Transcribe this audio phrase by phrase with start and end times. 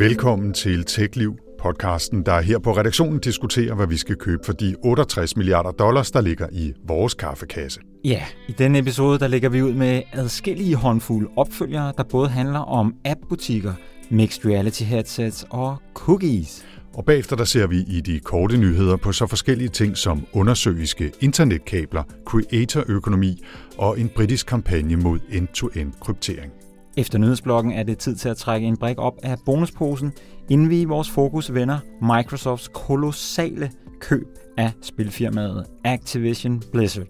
[0.00, 4.76] Velkommen til TechLiv, podcasten, der her på redaktionen diskuterer, hvad vi skal købe for de
[4.84, 7.80] 68 milliarder dollars, der ligger i vores kaffekasse.
[8.04, 12.58] Ja, i denne episode der lægger vi ud med adskillige håndfulde opfølgere, der både handler
[12.58, 13.72] om appbutikker,
[14.10, 16.64] mixed reality headsets og cookies.
[16.94, 21.12] Og bagefter der ser vi i de korte nyheder på så forskellige ting som undersøgiske
[21.20, 23.42] internetkabler, creatorøkonomi
[23.78, 26.52] og en britisk kampagne mod end-to-end kryptering.
[26.96, 30.12] Efter nyhedsblokken er det tid til at trække en brik op af bonusposen,
[30.50, 34.26] inden vi i vores fokus vender Microsofts kolossale køb
[34.58, 37.06] af spilfirmaet Activision Blizzard.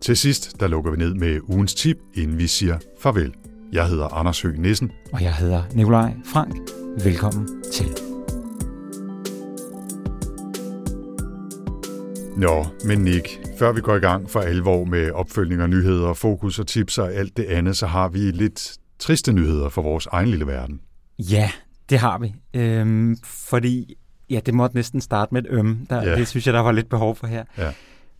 [0.00, 3.34] Til sidst der lukker vi ned med ugens tip, inden vi siger farvel.
[3.72, 4.90] Jeg hedder Anders Høgh Nissen.
[5.12, 6.56] Og jeg hedder Nikolaj Frank.
[7.04, 7.86] Velkommen til.
[12.36, 16.58] Nå, men Nick, før vi går i gang for alvor med opfølgning og nyheder, fokus
[16.58, 20.28] og tips og alt det andet, så har vi lidt triste nyheder for vores egen
[20.28, 20.80] lille verden.
[21.18, 21.50] Ja,
[21.90, 22.34] det har vi.
[22.54, 23.94] Øhm, fordi,
[24.30, 25.86] ja, det måtte næsten starte med et øm.
[25.90, 26.16] Der, ja.
[26.16, 27.44] Det synes jeg, der var lidt behov for her.
[27.58, 27.72] Ja.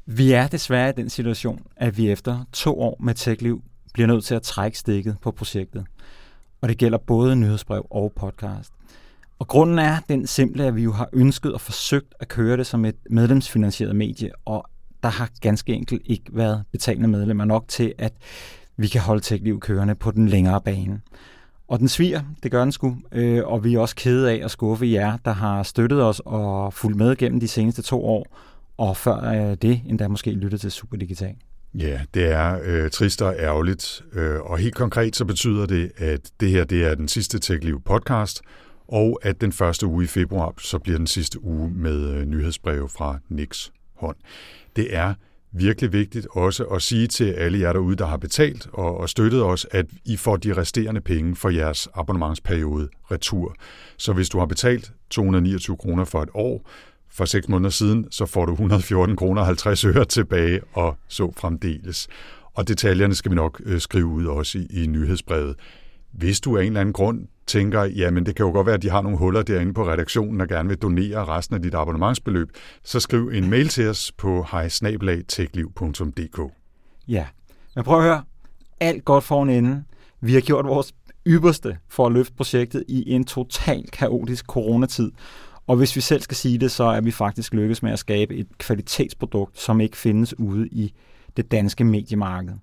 [0.06, 3.62] Vi er desværre i den situation, at vi efter to år med TechLiv
[3.94, 5.84] bliver nødt til at trække stikket på projektet.
[6.60, 8.72] Og det gælder både nyhedsbrev og podcast.
[9.38, 12.66] Og grunden er den simple, at vi jo har ønsket og forsøgt at køre det
[12.66, 14.64] som et medlemsfinansieret medie, og
[15.02, 18.12] der har ganske enkelt ikke været betalende medlemmer nok til, at
[18.76, 21.00] vi kan holde TechLiv kørende på den længere bane.
[21.68, 24.50] Og den sviger, det gør den sgu, øh, og vi er også kede af at
[24.50, 28.38] skuffe jer, der har støttet os og fulgt med gennem de seneste to år,
[28.78, 31.34] og før øh, det endda måske lyttet til Super Digital.
[31.74, 36.30] Ja, det er øh, trist og ærgerligt, øh, og helt konkret så betyder det, at
[36.40, 38.42] det her det er den sidste TechLiv podcast,
[38.88, 42.88] og at den første uge i februar så bliver den sidste uge med øh, nyhedsbreve
[42.88, 44.16] fra Nix hånd.
[44.76, 45.14] Det er
[45.52, 49.42] virkelig vigtigt også at sige til alle jer derude, der har betalt og, og støttet
[49.42, 53.54] os, at I får de resterende penge for jeres abonnementsperiode retur.
[53.96, 56.70] Så hvis du har betalt 229 kroner for et år,
[57.10, 62.08] for 6 måneder siden, så får du 114 kroner 50 øre tilbage og så fremdeles.
[62.54, 65.56] Og detaljerne skal vi nok øh, skrive ud også i, i nyhedsbrevet.
[66.12, 68.82] Hvis du af en eller anden grund tænker, jamen det kan jo godt være, at
[68.82, 72.48] de har nogle huller derinde på redaktionen og gerne vil donere resten af dit abonnementsbeløb,
[72.84, 76.52] så skriv en mail til os på hejsnabelagtekliv.dk.
[77.08, 77.26] Ja,
[77.74, 78.22] men prøv at høre.
[78.80, 79.84] Alt godt for en ende.
[80.20, 80.94] Vi har gjort vores
[81.26, 85.12] ypperste for at løfte projektet i en total kaotisk coronatid.
[85.66, 88.34] Og hvis vi selv skal sige det, så er vi faktisk lykkedes med at skabe
[88.34, 90.94] et kvalitetsprodukt, som ikke findes ude i
[91.36, 92.54] det danske mediemarked.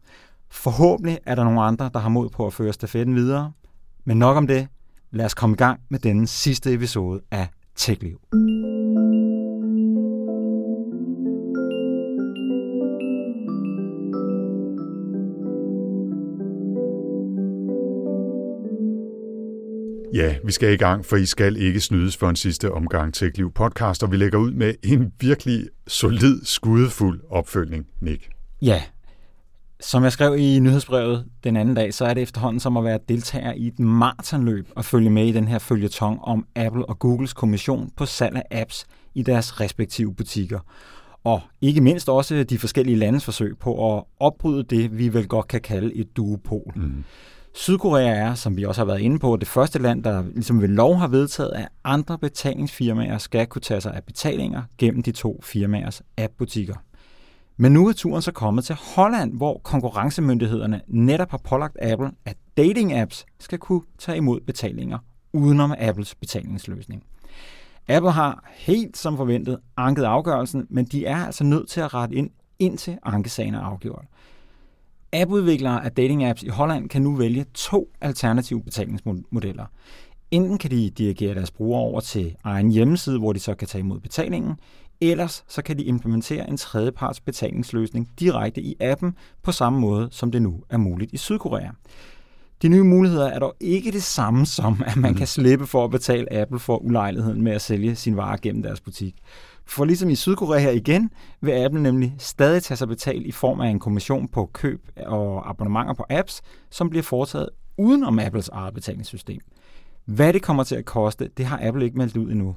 [0.50, 3.52] Forhåbentlig er der nogle andre, der har mod på at føre stafetten videre.
[4.09, 4.68] Men nok om det.
[5.12, 8.20] Lad os komme i gang med denne sidste episode af TechLiv.
[20.14, 23.52] Ja, vi skal i gang, for I skal ikke snydes for en sidste omgang TechLiv
[23.53, 28.30] podcast, og vi lægger ud med en virkelig solid, skudefuld opfølgning, Nick.
[28.62, 28.84] Ja,
[29.80, 33.00] som jeg skrev i nyhedsbrevet den anden dag, så er det efterhånden som at være
[33.10, 37.34] deltager i et maratonløb og følge med i den her følgetong om Apple og Googles
[37.34, 38.86] kommission på salg af apps
[39.16, 40.60] i deres respektive butikker.
[41.24, 45.48] Og ikke mindst også de forskellige landes forsøg på at opbryde det, vi vel godt
[45.48, 46.74] kan kalde et duopol.
[46.76, 47.04] Mm.
[47.54, 50.68] Sydkorea er, som vi også har været inde på, det første land, der ligesom ved
[50.68, 55.42] lov har vedtaget, at andre betalingsfirmaer skal kunne tage sig af betalinger gennem de to
[55.44, 56.76] firmaers appbutikker.
[57.62, 62.38] Men nu er turen så kommet til Holland, hvor konkurrencemyndighederne netop har pålagt Apple, at
[62.59, 64.97] dating-apps skal kunne tage imod betalinger
[65.34, 67.03] udenom Apples betalingsløsning.
[67.88, 72.16] Apple har helt som forventet anket afgørelsen, men de er altså nødt til at rette
[72.16, 74.06] ind, indtil ankesagen er afgjort.
[75.14, 79.66] App-udviklere af dating-apps i Holland kan nu vælge to alternative betalingsmodeller.
[80.31, 83.80] Enten kan de dirigere deres brugere over til egen hjemmeside, hvor de så kan tage
[83.80, 84.56] imod betalingen,
[85.02, 90.31] Ellers så kan de implementere en tredjeparts betalingsløsning direkte i appen på samme måde, som
[90.31, 91.69] det nu er muligt i Sydkorea.
[92.62, 95.92] De nye muligheder er dog ikke det samme som, at man kan slippe for at
[95.92, 99.16] betale Apple for ulejligheden med at sælge sin varer gennem deres butik.
[99.66, 101.10] For ligesom i Sydkorea igen,
[101.42, 105.50] vil Apple nemlig stadig tage sig betalt i form af en kommission på køb og
[105.50, 109.42] abonnementer på apps, som bliver foretaget uden om Apples eget betalingssystem.
[110.06, 112.56] Hvad det kommer til at koste, det har Apple ikke meldt ud endnu.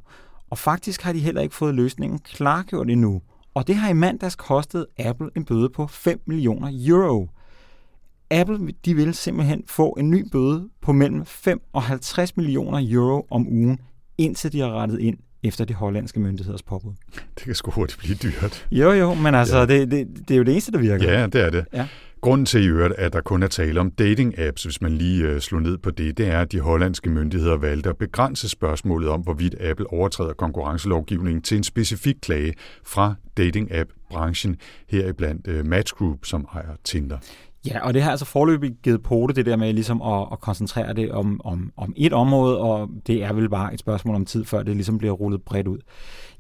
[0.52, 3.22] Og faktisk har de heller ikke fået løsningen klargjort endnu.
[3.54, 7.28] Og det har i mandags kostet Apple en bøde på 5 millioner euro.
[8.30, 13.26] Apple de vil simpelthen få en ny bøde på mellem 5 og 50 millioner euro
[13.30, 13.78] om ugen,
[14.18, 16.92] indtil de har rettet ind efter de hollandske myndigheders påbud.
[17.14, 18.66] Det kan sgu hurtigt blive dyrt.
[18.70, 19.66] Jo, jo, men altså, ja.
[19.66, 21.12] det, det, det er jo det eneste, der virker.
[21.12, 21.64] Ja, det er det.
[21.72, 21.86] Ja.
[22.22, 25.40] Grunden til i øvrigt, at der kun er tale om dating-apps, hvis man lige øh,
[25.40, 29.20] slår ned på det, det er, at de hollandske myndigheder valgte at begrænse spørgsmålet om,
[29.20, 32.54] hvorvidt Apple overtræder konkurrencelovgivningen til en specifik klage
[32.84, 34.56] fra dating-app-branchen,
[34.88, 37.18] heriblandt øh, Match Group, som ejer Tinder.
[37.66, 40.94] Ja, og det har altså forløbig givet pote, det der med ligesom at, at koncentrere
[40.94, 44.44] det om, om, om et område, og det er vel bare et spørgsmål om tid,
[44.44, 45.78] før det ligesom bliver rullet bredt ud.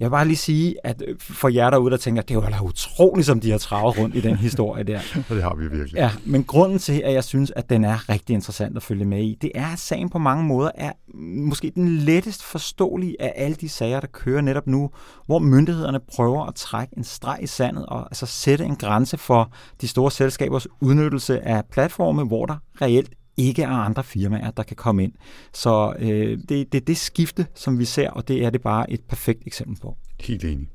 [0.02, 3.26] Jeg vil bare lige sige, at for jer derude, der tænker, det var da utroligt,
[3.26, 5.00] som de har travet rundt i den historie der.
[5.28, 5.94] Og det har vi virkelig.
[5.94, 9.22] Ja, men grunden til, at jeg synes, at den er rigtig interessant at følge med
[9.22, 10.92] i, det er, at sagen på mange måder er
[11.36, 14.90] måske den lettest forståelige af alle de sager, der kører netop nu,
[15.26, 19.52] hvor myndighederne prøver at trække en streg i sandet og altså sætte en grænse for
[19.80, 24.76] de store selskabers udnyttelse af platforme, hvor der reelt ikke er andre firmaer, der kan
[24.76, 25.12] komme ind.
[25.52, 28.90] Så øh, det, det er det skifte, som vi ser, og det er det bare
[28.90, 29.96] et perfekt eksempel på.
[30.20, 30.68] Helt enig.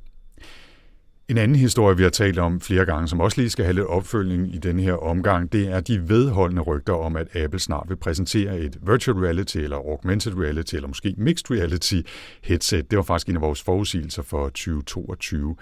[1.28, 3.86] En anden historie, vi har talt om flere gange, som også lige skal have lidt
[3.86, 7.96] opfølgning i denne her omgang, det er de vedholdende rygter om, at Apple snart vil
[7.96, 12.00] præsentere et virtual reality eller augmented reality eller måske mixed reality
[12.42, 12.90] headset.
[12.90, 15.56] Det var faktisk en af vores forudsigelser for 2022.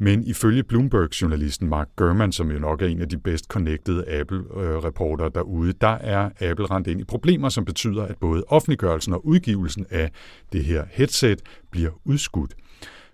[0.00, 5.28] Men ifølge Bloomberg-journalisten Mark Gurman, som jo nok er en af de bedst connected Apple-reporter
[5.28, 9.86] derude, der er Apple rent ind i problemer, som betyder, at både offentliggørelsen og udgivelsen
[9.90, 10.10] af
[10.52, 12.54] det her headset bliver udskudt.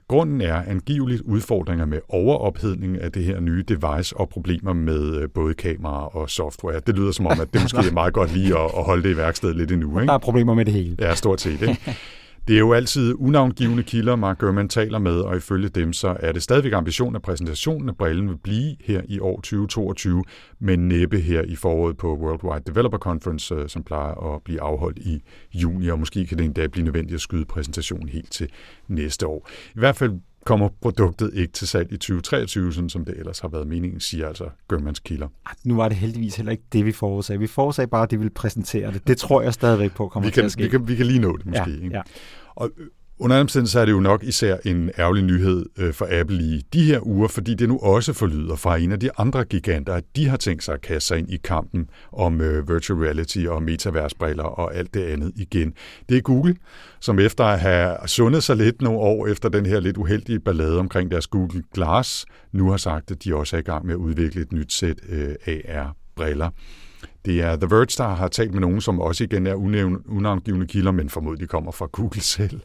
[0.08, 5.28] Grunden er angiveligt udfordringer med overophedning af det her nye device og problemer med øh,
[5.34, 6.80] både kamera og software.
[6.86, 9.16] Det lyder som om, at det måske er meget godt lige at, holde det i
[9.16, 10.00] værkstedet lidt endnu.
[10.00, 10.06] Ikke?
[10.06, 10.96] Der er problemer med det hele.
[11.00, 11.62] Ja, stort set.
[11.62, 11.80] Ikke?
[12.48, 16.32] Det er jo altid unavngivende kilder, Mark Gurman taler med, og ifølge dem så er
[16.32, 20.24] det stadigvæk ambitionen, at præsentationen af brillen vil blive her i år 2022,
[20.60, 24.98] men næppe her i foråret på Worldwide Developer Conference, øh, som plejer at blive afholdt
[24.98, 25.22] i
[25.54, 28.48] juni, og måske kan det endda blive nødvendigt at skyde præsentationen helt til
[28.88, 29.48] næste år.
[29.74, 30.12] I hvert fald
[30.44, 34.28] kommer produktet ikke til salg i 2023, sådan som det ellers har været meningen, siger
[34.28, 35.28] altså Gørmans kilder.
[35.64, 37.40] Nu var det heldigvis heller ikke det, vi forudsagde.
[37.40, 39.08] Vi forudsagde bare, at de ville præsentere det.
[39.08, 40.62] Det tror jeg stadigvæk på kommer vi kan, til at ske.
[40.62, 41.70] Vi kan, vi kan lige nå det måske.
[41.70, 41.96] Ja, ikke?
[41.96, 42.02] ja.
[42.54, 42.70] Og
[43.18, 46.62] under omstændigheden så er det jo nok især en ærgerlig nyhed øh, for Apple i
[46.72, 50.04] de her uger, fordi det nu også forlyder fra en af de andre giganter, at
[50.16, 53.62] de har tænkt sig at kaste sig ind i kampen om øh, virtual reality og
[53.62, 55.74] metaversbriller og alt det andet igen.
[56.08, 56.56] Det er Google,
[57.00, 60.78] som efter at have sundet sig lidt nogle år efter den her lidt uheldige ballade
[60.78, 63.98] omkring deres Google Glass, nu har sagt, at de også er i gang med at
[63.98, 66.50] udvikle et nyt sæt øh, AR-briller.
[67.24, 69.54] Det er The Verge, der har talt med nogen, som også igen er
[70.08, 72.60] unavngivende kilder, men formodentlig kommer fra Google selv,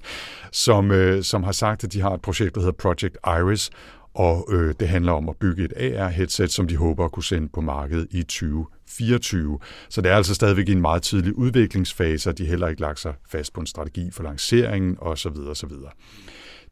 [0.51, 3.69] som, øh, som har sagt, at de har et projekt, der hedder Project Iris,
[4.13, 7.50] og øh, det handler om at bygge et AR-headset, som de håber at kunne sende
[7.53, 9.59] på markedet i 2024.
[9.89, 13.00] Så det er altså stadigvæk i en meget tidlig udviklingsfase, og de heller ikke lagt
[13.00, 15.38] sig fast på en strategi for lanceringen osv.
[15.50, 15.71] osv.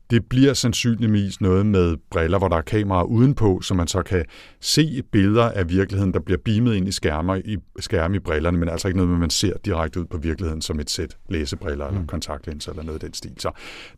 [0.09, 4.25] Det bliver sandsynligvis noget med briller, hvor der er kameraer udenpå, så man så kan
[4.61, 8.69] se billeder af virkeligheden, der bliver beamet ind i skærmer i, skærme i brillerne, men
[8.69, 11.95] altså ikke noget, man ser direkte ud på virkeligheden som et sæt læsebriller mm.
[11.95, 13.31] eller kontaktlinser eller noget af den stil.
[13.37, 13.51] Så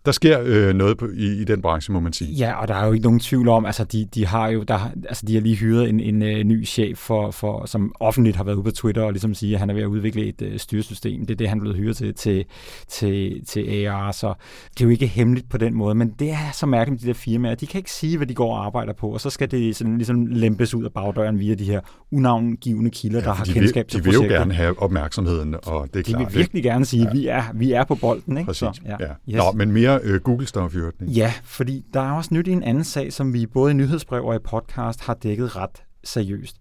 [0.06, 2.33] der sker øh, noget på, i, i den branche, må man sige.
[2.33, 4.91] Ja, og der er jo ikke nogen tvivl om, altså de, de har jo, der,
[5.07, 8.35] altså de har lige hyret en, en, en øh, ny chef, for, for, som offentligt
[8.38, 10.41] har været ude på Twitter og ligesom sige, at han er ved at udvikle et
[10.41, 11.25] uh, styresystem.
[11.25, 12.45] Det er det, han er blevet hyret til, til,
[12.88, 14.33] til, til AR, så
[14.73, 17.07] det er jo ikke hemmeligt på den måde, men det er så mærkeligt med de
[17.07, 17.56] der firmaer.
[17.56, 19.98] De kan ikke sige, hvad de går og arbejder på, og så skal det sådan,
[19.98, 21.81] ligesom lempes ud af bagdøren via de her
[22.12, 24.35] unavngivende kilder, ja, der har kendskab vil, til De vil projektet.
[24.35, 26.21] jo gerne have opmærksomheden, og det er de klart.
[26.21, 27.19] De vil virkelig gerne sige, at ja.
[27.19, 28.38] vi, er, vi er på bolden.
[28.38, 28.47] Ikke?
[28.47, 28.95] Præcis, så, ja.
[29.00, 29.07] ja.
[29.30, 29.38] Yes.
[29.38, 31.06] Nå, men mere uh, Google-stof i.
[31.06, 34.26] Ja, fordi der er også nyt i en anden sag, som vi både i nyhedsbrev
[34.26, 36.57] og i podcast har dækket ret seriøst.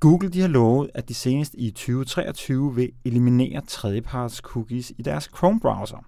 [0.00, 5.30] Google de har lovet, at de senest i 2023 vil eliminere tredjeparts cookies i deres
[5.36, 6.04] Chrome-browser.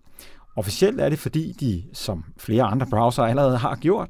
[0.57, 4.09] Officielt er det, fordi de, som flere andre browser allerede har gjort,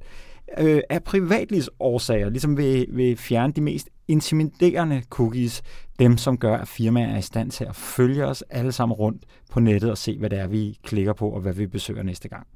[0.59, 5.63] øh, af privatlivsårsager ligesom vil, vil fjerne de mest intimiderende cookies,
[5.99, 9.25] dem som gør, at firmaer er i stand til at følge os alle sammen rundt
[9.51, 12.29] på nettet og se, hvad det er, vi klikker på og hvad vi besøger næste
[12.29, 12.47] gang.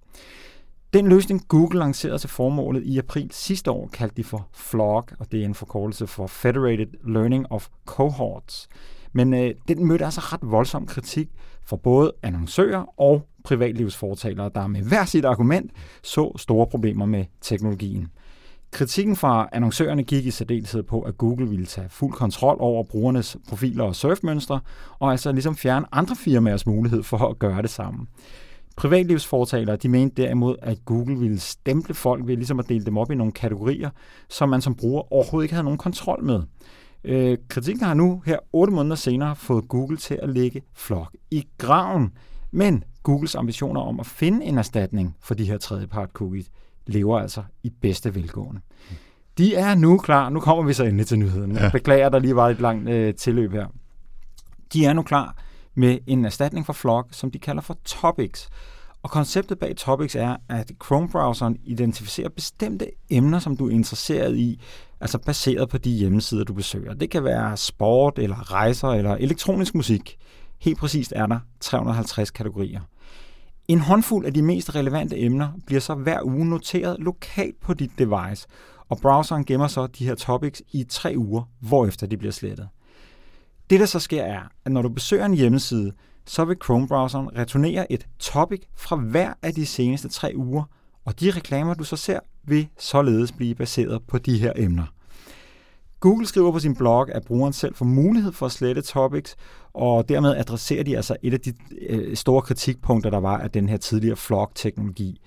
[0.93, 5.33] Den løsning, Google lancerede til formålet i april sidste år, kaldte de for FLOG, og
[5.33, 8.69] det er en forkortelse for Federated Learning of Cohorts.
[9.13, 11.29] Men øh, den mødte altså ret voldsom kritik
[11.69, 15.73] fra både annoncører og privatlivsfortalere, der med hver sit argument
[16.03, 18.09] så store problemer med teknologien.
[18.71, 23.37] Kritikken fra annoncørerne gik i særdeleshed på, at Google ville tage fuld kontrol over brugernes
[23.49, 24.61] profiler og surfmønstre,
[24.99, 28.07] og altså ligesom fjerne andre firmaers mulighed for at gøre det samme.
[28.77, 33.11] Privatlivsfortalere de mente derimod, at Google ville stemple folk ved ligesom at dele dem op
[33.11, 33.91] i nogle kategorier,
[34.29, 36.43] som man som bruger overhovedet ikke havde nogen kontrol med.
[37.05, 41.47] Øh, kritikken har nu her otte måneder senere fået Google til at lægge flok i
[41.59, 42.13] graven.
[42.51, 46.51] Men Googles ambitioner om at finde en erstatning for de her tredjepart cookies
[46.87, 48.61] lever altså i bedste velgående.
[49.39, 50.29] De er nu klar.
[50.29, 51.57] Nu kommer vi så endelig til nyheden.
[51.57, 53.67] Jeg beklager, der lige var et langt øh, tilløb her.
[54.73, 55.37] De er nu klar
[55.75, 58.49] med en erstatning for Flock, som de kalder for Topics.
[59.03, 64.61] Og konceptet bag Topics er, at Chrome-browseren identificerer bestemte emner, som du er interesseret i,
[65.01, 66.95] altså baseret på de hjemmesider, du besøger.
[66.95, 70.17] Det kan være sport, eller rejser, eller elektronisk musik.
[70.59, 72.81] Helt præcist er der 350 kategorier.
[73.69, 77.91] En håndfuld af de mest relevante emner bliver så hver uge noteret lokalt på dit
[77.99, 78.47] device,
[78.89, 82.69] og browseren gemmer så de her topics i tre uger, hvorefter de bliver slettet.
[83.71, 85.93] Det, der så sker, er, at når du besøger en hjemmeside,
[86.27, 90.63] så vil Chrome-browseren returnere et topic fra hver af de seneste tre uger,
[91.05, 94.85] og de reklamer, du så ser, vil således blive baseret på de her emner.
[96.01, 99.37] Google skriver på sin blog, at brugeren selv får mulighed for at slette topics,
[99.75, 101.53] og dermed adresserer de altså et af de
[101.89, 105.21] øh, store kritikpunkter, der var af den her tidligere flog-teknologi.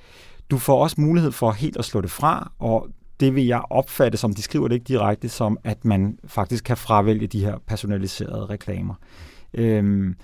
[0.52, 2.88] Du får også mulighed for helt at slå det fra, og
[3.20, 6.78] det vil jeg opfatte, som de skriver det ikke direkte, som at man faktisk kan
[6.78, 8.94] fravælge de her personaliserede reklamer.
[9.54, 10.16] Øhm,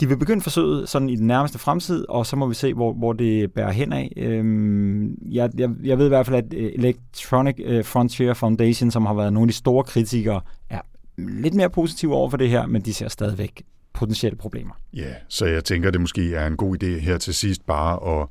[0.00, 2.92] de vil begynde forsøget sådan i den nærmeste fremtid, og så må vi se, hvor,
[2.92, 4.12] hvor det bærer hen af.
[4.16, 9.06] Øhm, jeg, jeg, jeg ved i hvert fald, at øh, Electronic øh, Frontier Foundation, som
[9.06, 10.40] har været nogle af de store kritikere,
[10.70, 10.80] er
[11.18, 13.62] lidt mere positive over for det her, men de ser stadigvæk
[13.92, 14.74] potentielle problemer.
[14.94, 18.28] Ja, så jeg tænker, det måske er en god idé her til sidst bare at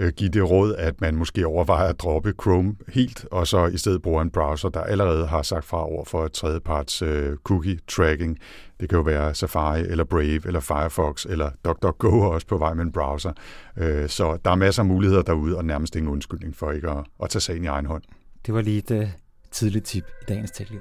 [0.00, 3.76] øh, give det råd, at man måske overvejer at droppe Chrome helt, og så i
[3.76, 8.38] stedet bruger en browser, der allerede har sagt fra over for tredjeparts øh, cookie tracking.
[8.80, 12.84] Det kan jo være Safari, eller Brave, eller Firefox, eller DuckDuckGo også på vej med
[12.84, 13.32] en browser.
[13.76, 17.04] Øh, så der er masser af muligheder derude, og nærmest ingen undskyldning for ikke at,
[17.22, 18.02] at tage sagen i egen hånd.
[18.46, 19.08] Det var lige et uh,
[19.50, 20.80] tidligt tip i dagens tilliv.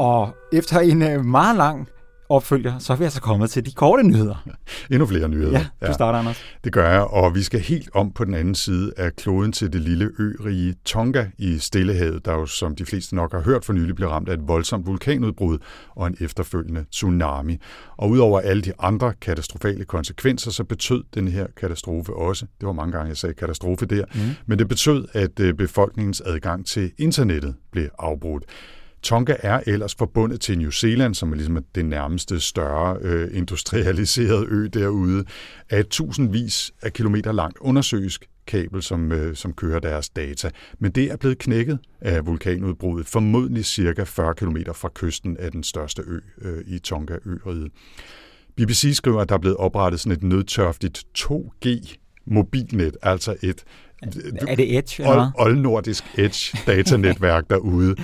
[0.00, 1.88] Og efter en uh, meget lang
[2.28, 4.46] opfølger, så er vi altså kommet til de korte nyheder.
[4.90, 5.60] Endnu flere nyheder.
[5.82, 6.44] Ja, du starter, Anders.
[6.64, 9.72] Det gør jeg, og vi skal helt om på den anden side af kloden til
[9.72, 13.72] det lille ørige Tonga i Stillehavet, der jo, som de fleste nok har hørt for
[13.72, 15.58] nylig, blev ramt af et voldsomt vulkanudbrud
[15.96, 17.58] og en efterfølgende tsunami.
[17.96, 22.72] Og udover alle de andre katastrofale konsekvenser, så betød den her katastrofe også, det var
[22.72, 24.20] mange gange, jeg sagde katastrofe der, mm.
[24.46, 28.44] men det betød, at øh, befolkningens adgang til internettet blev afbrudt.
[29.02, 34.46] Tonga er ellers forbundet til New Zealand, som er ligesom det nærmeste større øh, industrialiserede
[34.48, 35.24] ø derude,
[35.70, 40.50] af tusindvis af kilometer langt undersøisk kabel, som, øh, som kører deres data.
[40.78, 45.62] Men det er blevet knækket af vulkanudbruddet, formodentlig cirka 40 km fra kysten af den
[45.62, 47.72] største ø øh, i Tonga-øriget.
[48.56, 53.64] BBC skriver, at der er blevet oprettet sådan et nødtørftigt 2G mobilnet, altså et
[54.02, 55.02] er det Edge?
[55.02, 55.30] Eller?
[55.38, 57.96] oldnordisk Edge datanetværk derude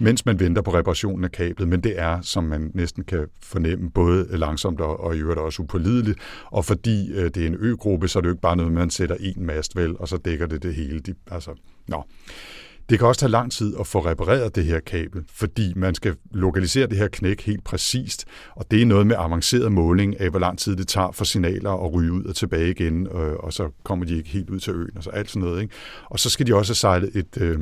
[0.00, 3.90] mens man venter på reparationen af kablet, men det er, som man næsten kan fornemme,
[3.90, 8.08] både langsomt og, og i øvrigt også upålideligt, og fordi øh, det er en øgruppe,
[8.08, 10.46] så er det jo ikke bare noget, man sætter en mast vel, og så dækker
[10.46, 11.00] det det hele.
[11.00, 11.50] De, altså,
[11.88, 12.04] nå.
[12.90, 16.16] Det kan også tage lang tid at få repareret det her kabel, fordi man skal
[16.30, 18.24] lokalisere det her knæk helt præcist,
[18.56, 21.70] og det er noget med avanceret måling af, hvor lang tid det tager for signaler
[21.70, 24.72] at ryge ud og tilbage igen, øh, og så kommer de ikke helt ud til
[24.72, 25.62] øen, og så alt sådan noget.
[25.62, 25.74] Ikke?
[26.04, 27.58] Og så skal de også have sejlet et, øh,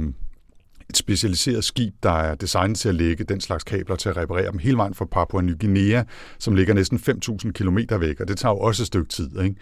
[0.90, 4.52] et specialiseret skib, der er designet til at lægge den slags kabler til at reparere
[4.52, 6.02] dem hele vejen fra Papua Ny Guinea,
[6.38, 9.40] som ligger næsten 5.000 km væk, og det tager jo også et stykke tid.
[9.40, 9.56] Ikke?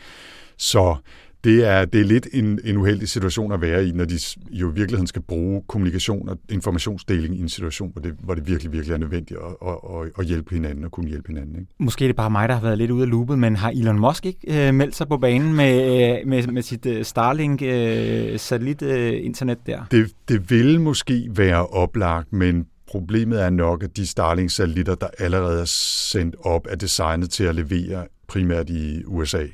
[0.57, 0.97] Så
[1.45, 4.19] det er, det er lidt en, en uheldig situation at være i, når de
[4.51, 8.49] jo i virkeligheden skal bruge kommunikation og informationsdeling i en situation, hvor det, hvor det
[8.49, 9.75] virkelig, virkelig er nødvendigt at, at,
[10.19, 11.59] at, hjælpe hinanden og kunne hjælpe hinanden.
[11.59, 11.73] Ikke?
[11.79, 13.99] Måske er det bare mig, der har været lidt ude af loopet, men har Elon
[13.99, 19.67] Musk ikke øh, meldt sig på banen med, øh, med, med sit øh, Starlink-satellit-internet øh,
[19.67, 19.85] der?
[19.91, 25.61] Det, det vil måske være oplagt, men problemet er nok, at de Starlink-satellitter, der allerede
[25.61, 25.65] er
[26.09, 29.47] sendt op, er designet til at levere primært i USA.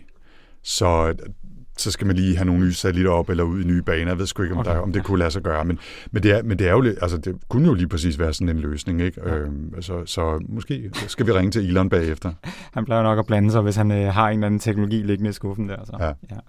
[0.62, 1.14] Så
[1.76, 4.10] så skal man lige have nogle nye satellitter op eller ud i nye baner.
[4.10, 4.70] Jeg ved sgu ikke, om, okay.
[4.70, 5.78] der, om det kunne lade sig gøre, men,
[6.10, 8.48] men, det, er, men det, er jo, altså, det kunne jo lige præcis være sådan
[8.48, 9.00] en løsning.
[9.00, 9.20] Ikke?
[9.26, 9.36] Ja.
[9.36, 12.32] Øhm, så, så måske skal vi ringe til Elon bagefter.
[12.74, 15.30] Han plejer nok at blande sig, hvis han øh, har en eller anden teknologi liggende
[15.30, 15.84] i skuffen der.
[15.84, 15.96] Så.
[16.00, 16.06] Ja.
[16.06, 16.40] Ja.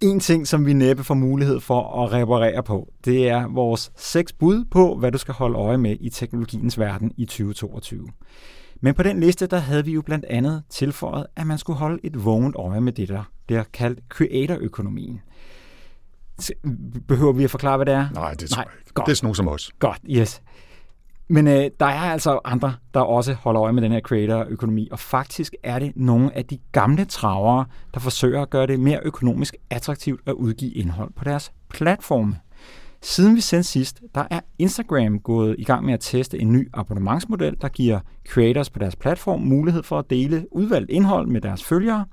[0.00, 4.32] En ting, som vi næppe får mulighed for at reparere på, det er vores seks
[4.32, 8.08] bud på, hvad du skal holde øje med i teknologiens verden i 2022.
[8.80, 11.98] Men på den liste, der havde vi jo blandt andet tilføjet, at man skulle holde
[12.02, 15.20] et vågent øje med det, der bliver kaldt creator-økonomien.
[17.08, 18.08] Behøver vi at forklare, hvad det er?
[18.14, 18.92] Nej, det tror Nej, jeg ikke.
[18.94, 19.06] Godt.
[19.06, 19.70] Det er sådan nogen som os.
[19.78, 20.42] Godt, yes.
[21.28, 24.98] Men øh, der er altså andre, der også holder øje med den her creator-økonomi, og
[24.98, 29.56] faktisk er det nogle af de gamle travere, der forsøger at gøre det mere økonomisk
[29.70, 32.36] attraktivt at udgive indhold på deres platforme.
[33.02, 36.68] Siden vi sendte sidst, der er Instagram gået i gang med at teste en ny
[36.74, 41.64] abonnementsmodel, der giver creators på deres platform mulighed for at dele udvalgt indhold med deres
[41.64, 42.04] følgere,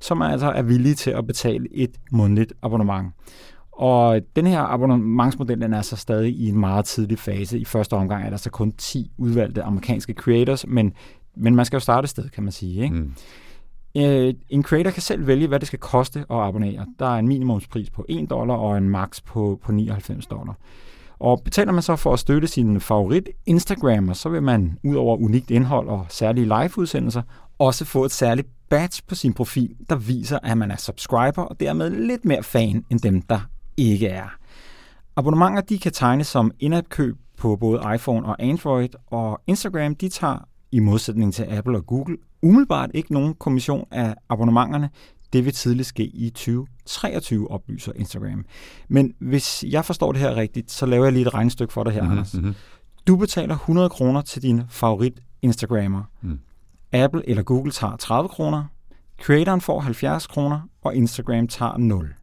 [0.00, 3.12] som altså er villige til at betale et månedligt abonnement.
[3.72, 7.58] Og den her abonnementsmodel den er så stadig i en meget tidlig fase.
[7.58, 10.92] I første omgang er der så kun 10 udvalgte amerikanske creators, men,
[11.36, 12.82] men man skal jo starte et sted, kan man sige.
[12.82, 12.94] Ikke?
[12.94, 13.12] Mm.
[13.98, 16.86] Øh, en creator kan selv vælge, hvad det skal koste at abonnere.
[16.98, 20.56] Der er en minimumspris på 1 dollar og en max på, på 99 dollar.
[21.18, 25.16] Og betaler man så for at støtte sin favorit Instagrammer, så vil man ud over
[25.16, 27.22] unikt indhold og særlige live-udsendelser
[27.58, 31.60] også få et særligt badge på sin profil, der viser, at man er subscriber og
[31.60, 33.40] dermed lidt mere fan end dem, der
[33.76, 34.36] ikke er.
[35.16, 40.48] Abonnementer de kan tegnes som indapkøb på både iPhone og Android, og Instagram de tager
[40.72, 44.90] i modsætning til Apple og Google umiddelbart ikke nogen kommission af abonnementerne.
[45.32, 48.44] Det vil tidligst ske i 2023, oplyser Instagram.
[48.88, 51.92] Men hvis jeg forstår det her rigtigt, så laver jeg lige et regnstykke for dig
[51.92, 52.18] her, mm-hmm.
[52.18, 52.34] Anders.
[52.34, 52.54] Mhm.
[53.06, 56.02] Du betaler 100 kroner til din favorit Instagrammer.
[56.22, 56.38] Mm.
[56.92, 58.64] Apple eller Google tager 30 kroner,
[59.22, 62.14] creatoren får 70 kroner, og Instagram tager 0.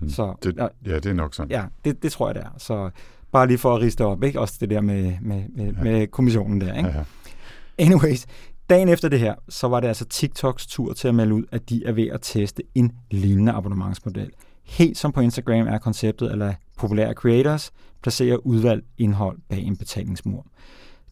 [0.00, 0.08] Mm.
[0.08, 1.50] Så, det, ja, det er nok sådan.
[1.50, 2.50] Ja, det, det tror jeg, det er.
[2.58, 2.90] Så
[3.32, 4.40] bare lige for at riste op, ikke?
[4.40, 5.82] Også det der med, med, med, ja.
[5.82, 6.88] med kommissionen der, ikke?
[6.88, 7.04] Ja, ja.
[7.78, 8.26] Anyways,
[8.70, 11.70] dagen efter det her, så var det altså TikToks tur til at melde ud, at
[11.70, 14.30] de er ved at teste en lignende abonnementsmodel.
[14.64, 17.72] Helt som på Instagram er konceptet at lade populære creators
[18.02, 20.46] placere udvalgt indhold bag en betalingsmur.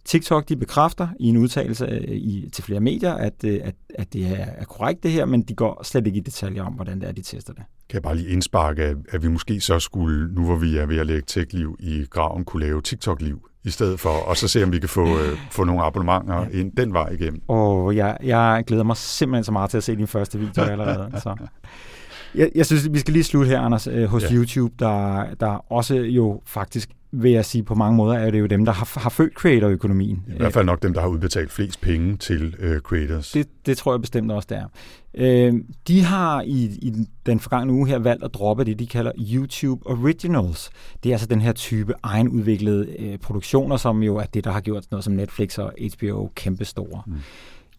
[0.05, 4.13] TikTok de bekræfter i en udtalelse øh, i, til flere medier, at, øh, at, at
[4.13, 7.01] det er, er korrekt det her, men de går slet ikke i detaljer om, hvordan
[7.01, 7.63] det er, de tester det.
[7.89, 10.87] Kan jeg bare lige indsparke, at, at vi måske så skulle, nu hvor vi er
[10.87, 14.63] ved at lægge tech-liv i graven, kunne lave TikTok-liv i stedet for, og så se
[14.63, 16.59] om vi kan få, øh, få nogle abonnementer ja.
[16.59, 17.43] ind den vej igennem.
[17.49, 21.11] Og jeg, jeg glæder mig simpelthen så meget til at se din første video allerede.
[21.23, 21.37] så.
[22.35, 24.33] Jeg, jeg synes, vi skal lige slutte her, Anders, øh, hos ja.
[24.33, 28.47] YouTube, der, der også jo faktisk vil jeg sige, på mange måder er det jo
[28.47, 30.25] dem, der har, har født creator-økonomien.
[30.29, 33.31] I hvert fald nok dem, der har udbetalt flest penge til uh, creators.
[33.31, 34.67] Det, det tror jeg bestemt også, det er.
[35.51, 36.93] Uh, de har i, i
[37.27, 40.71] den forgangne uge her valgt at droppe det, de kalder YouTube Originals.
[41.03, 44.61] Det er altså den her type egenudviklede uh, produktioner, som jo er det, der har
[44.61, 47.03] gjort noget som Netflix og HBO kæmpestore.
[47.07, 47.15] Mm.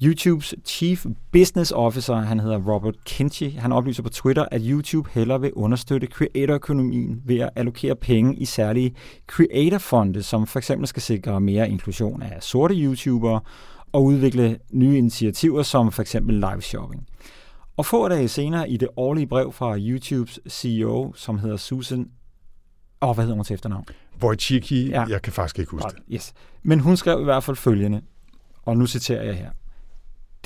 [0.03, 5.41] YouTubes Chief Business Officer, han hedder Robert Kinchy, han oplyser på Twitter, at YouTube hellere
[5.41, 8.95] vil understøtte creator-økonomien ved at allokere penge i særlige
[9.27, 13.41] creator-fonde, som for eksempel skal sikre mere inklusion af sorte YouTubere
[13.91, 17.07] og udvikle nye initiativer som for eksempel live shopping.
[17.77, 22.09] Og få dage senere i det årlige brev fra YouTubes CEO, som hedder Susan
[23.01, 23.85] Åh, oh, hvad hedder hun til efternavn?
[24.23, 25.03] Wojcicki, ja.
[25.09, 26.03] jeg kan faktisk ikke huske det.
[26.13, 26.33] Yes.
[26.63, 28.01] Men hun skrev i hvert fald følgende,
[28.65, 29.49] og nu citerer jeg her.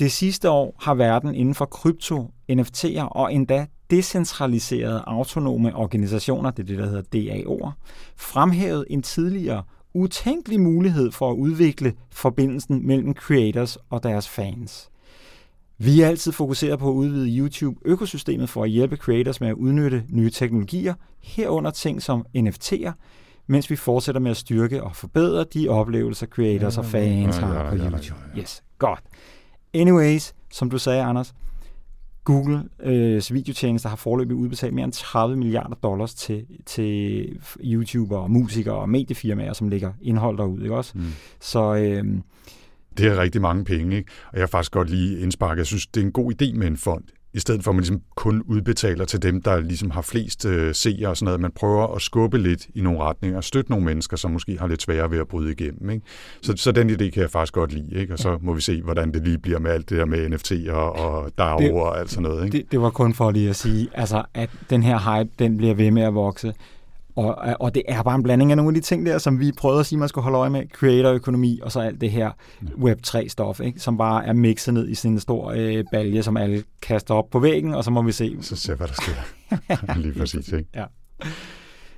[0.02, 6.62] Det sidste år har verden inden for krypto, NFT'er og endda decentraliserede autonome organisationer, det
[6.62, 7.70] er det, der hedder DAO'er,
[8.16, 9.62] fremhævet en tidligere
[9.94, 14.90] utænkelig mulighed for at udvikle forbindelsen mellem creators og deres fans.
[15.78, 20.04] Vi er altid fokuseret på at udvide YouTube-økosystemet for at hjælpe creators med at udnytte
[20.08, 22.92] nye teknologier, herunder ting som NFT'er,
[23.46, 27.76] mens vi fortsætter med at styrke og forbedre de oplevelser, creators og fans har på
[27.76, 28.20] YouTube.
[28.38, 29.00] Yes, godt.
[29.74, 31.34] Anyways, som du sagde, Anders,
[32.24, 37.26] Google øh, videotjenester har forløbig udbetalt mere end 30 milliarder dollars til, til
[37.64, 40.92] YouTubere, musikere og mediefirmaer, som lægger indhold derude, ikke også?
[40.94, 41.04] Mm.
[41.40, 41.74] Så...
[41.74, 42.04] Øh,
[42.98, 44.10] det er rigtig mange penge, ikke?
[44.28, 45.58] Og jeg har faktisk godt lige indsparket.
[45.58, 47.80] Jeg synes, det er en god idé med en fond i stedet for at man
[47.80, 51.40] ligesom kun udbetaler til dem, der ligesom har flest øh, seere og sådan noget.
[51.40, 54.66] Man prøver at skubbe lidt i nogle retninger og støtte nogle mennesker, som måske har
[54.66, 55.90] lidt sværere ved at bryde igennem.
[55.90, 56.06] Ikke?
[56.42, 58.12] Så, så den idé kan jeg faktisk godt lide, ikke?
[58.12, 60.72] og så må vi se, hvordan det lige bliver med alt det der med NFT'er
[60.72, 62.44] og DAO og alt sådan noget.
[62.44, 62.58] Ikke?
[62.58, 65.74] Det, det var kun for lige at sige, altså, at den her hype, den bliver
[65.74, 66.54] ved med at vokse.
[67.16, 69.52] Og, og det er bare en blanding af nogle af de ting der, som vi
[69.56, 70.62] prøvede at sige, man skulle holde øje med.
[70.74, 72.30] Creator-økonomi og så alt det her
[72.62, 73.80] Web3-stof, ikke?
[73.80, 77.30] som bare er mixet ned i sådan en stor øh, balje, som alle kaster op
[77.30, 78.36] på væggen, og så må vi se.
[78.40, 79.96] Så ser hvad der sker.
[80.02, 80.68] Lige præcis, ikke?
[80.74, 80.84] Ja.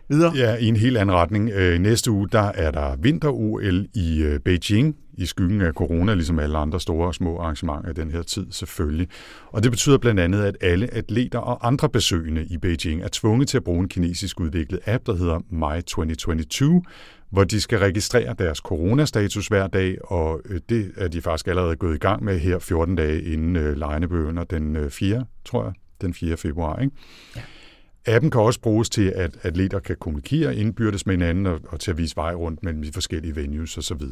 [0.08, 0.32] Videre.
[0.36, 1.50] Ja, i en helt anden retning.
[1.50, 6.38] Øh, næste uge, der er der vinter-OL i øh, Beijing, i skyggen af corona, ligesom
[6.38, 9.08] alle andre store og små arrangementer i den her tid selvfølgelig.
[9.46, 13.48] Og det betyder blandt andet, at alle atleter og andre besøgende i Beijing er tvunget
[13.48, 16.82] til at bruge en kinesisk udviklet app, der hedder My 2022,
[17.30, 21.76] hvor de skal registrere deres coronastatus hver dag, og øh, det er de faktisk allerede
[21.76, 25.24] gået i gang med her 14 dage inden øh, lejene begynder den øh, 4.
[25.44, 26.36] tror jeg, den 4.
[26.36, 26.80] februar.
[26.80, 26.96] Ikke?
[27.36, 27.40] Ja.
[28.06, 31.90] Appen kan også bruges til, at atleter kan kommunikere indbyrdes med hinanden og, og til
[31.90, 34.02] at vise vej rundt mellem de forskellige venues osv.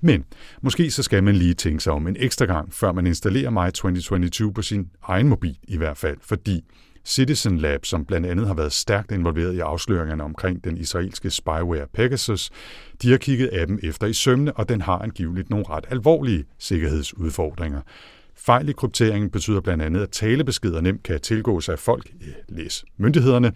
[0.00, 0.24] Men
[0.62, 3.70] måske så skal man lige tænke sig om en ekstra gang, før man installerer My
[3.70, 6.64] 2022 på sin egen mobil i hvert fald, fordi
[7.04, 11.86] Citizen Lab, som blandt andet har været stærkt involveret i afsløringerne omkring den israelske spyware
[11.94, 12.50] Pegasus,
[13.02, 17.80] de har kigget appen efter i sømne, og den har angiveligt nogle ret alvorlige sikkerhedsudfordringer.
[18.38, 22.84] Fejl i krypteringen betyder blandt andet, at talebeskeder nemt kan tilgås af folk, eh, læs
[22.96, 23.52] myndighederne,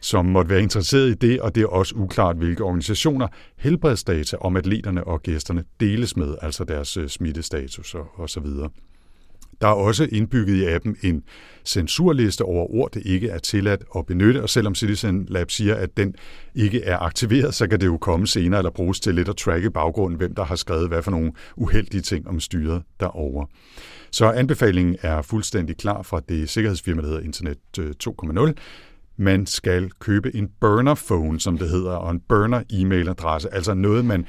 [0.00, 4.56] som måtte være interesseret i det, og det er også uklart, hvilke organisationer helbredsdata om
[4.56, 8.70] atleterne og gæsterne deles med, altså deres eh, smittestatus og, og så videre.
[9.60, 11.22] Der er også indbygget i appen en
[11.64, 15.96] censurliste over ord, det ikke er tilladt at benytte, og selvom Citizen Lab siger, at
[15.96, 16.14] den
[16.54, 19.70] ikke er aktiveret, så kan det jo komme senere eller bruges til lidt at tracke
[19.70, 23.46] baggrunden, hvem der har skrevet hvad for nogle uheldige ting om styret derover.
[24.10, 28.52] Så anbefalingen er fuldstændig klar fra det sikkerhedsfirma, der hedder Internet øh, 2.0.
[29.16, 34.04] Man skal købe en burner phone, som det hedder, og en burner e-mailadresse, altså noget,
[34.04, 34.26] man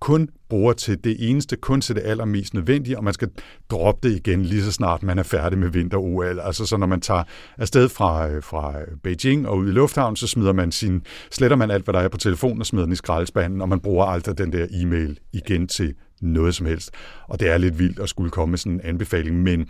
[0.00, 3.28] kun bruger til det eneste, kun til det allermest nødvendige, og man skal
[3.70, 6.40] droppe det igen lige så snart man er færdig med vinter-OL.
[6.40, 7.22] Altså så når man tager
[7.58, 11.70] afsted fra, øh, fra Beijing og ud i lufthavnen, så smider man sin, sletter man
[11.70, 14.38] alt, hvad der er på telefonen, og smider den i skraldespanden, og man bruger aldrig
[14.38, 16.90] den der e-mail igen til noget som helst.
[17.28, 19.68] Og det er lidt vildt at skulle komme med sådan en anbefaling, men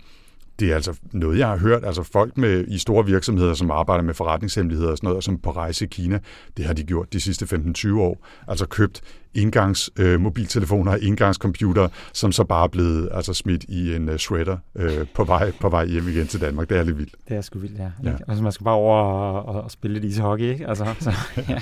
[0.59, 1.85] det er altså noget, jeg har hørt.
[1.85, 5.39] Altså folk med, i store virksomheder, som arbejder med forretningshemmeligheder og sådan noget, og som
[5.39, 6.19] på rejse i Kina,
[6.57, 8.27] det har de gjort de sidste 15-20 år.
[8.47, 9.01] Altså købt
[9.37, 14.15] indgangs øh, mobiltelefoner og indgangscomputer, som så bare er blevet altså, smidt i en uh,
[14.15, 16.69] shredder øh, på, vej, på vej hjem igen til Danmark.
[16.69, 17.15] Det er lidt vildt.
[17.29, 17.89] Det er sgu vildt, ja.
[18.03, 18.15] ja.
[18.27, 20.67] Altså, man skal bare over og, og, og spille lidt ishockey, ikke?
[20.67, 21.11] Altså, så,
[21.49, 21.59] ja.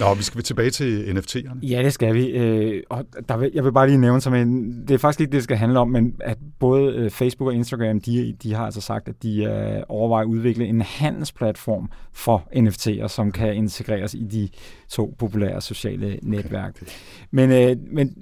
[0.00, 1.58] Nå, vi skal tilbage til NFT'erne.
[1.62, 2.26] Ja, det skal vi.
[2.26, 5.30] Øh, og der vil, jeg vil bare lige nævne som en, det er faktisk ikke
[5.30, 8.64] det, det skal handle om, men at både øh, Facebook og Instagram, de, de har
[8.64, 14.14] altså sagt, at de øh, overvejer at udvikle en handelsplatform for NFT'er, som kan integreres
[14.14, 14.48] i de
[14.88, 16.82] to populære sociale netværk.
[17.30, 18.16] Men, øh, men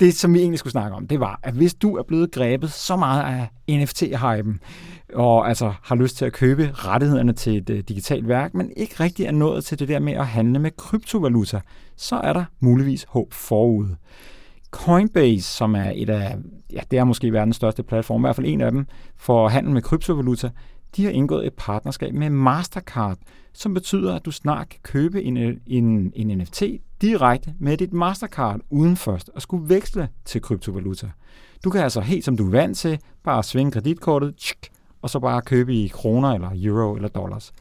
[0.00, 2.72] det, som vi egentlig skulle snakke om, det var, at hvis du er blevet grebet
[2.72, 4.60] så meget af NFT-hypen,
[5.14, 8.94] og altså har lyst til at købe rettighederne til et uh, digitalt værk, men ikke
[9.00, 11.60] rigtig er nået til det der med at handle med kryptovaluta,
[11.96, 13.96] så er der muligvis håb forude.
[14.70, 16.36] Coinbase, som er et af,
[16.72, 19.72] ja, det er måske verdens største platform, i hvert fald en af dem, for handel
[19.72, 20.50] med kryptovaluta,
[20.96, 23.18] de har indgået et partnerskab med Mastercard,
[23.52, 26.62] som betyder, at du snart kan købe en, en, en NFT
[27.00, 31.10] direkte med dit Mastercard, uden først at skulle veksle til kryptovaluta.
[31.64, 34.70] Du kan altså helt som du er vant til, bare svinge kreditkortet, tsk,
[35.02, 37.52] og så bare købe i kroner eller euro eller dollars.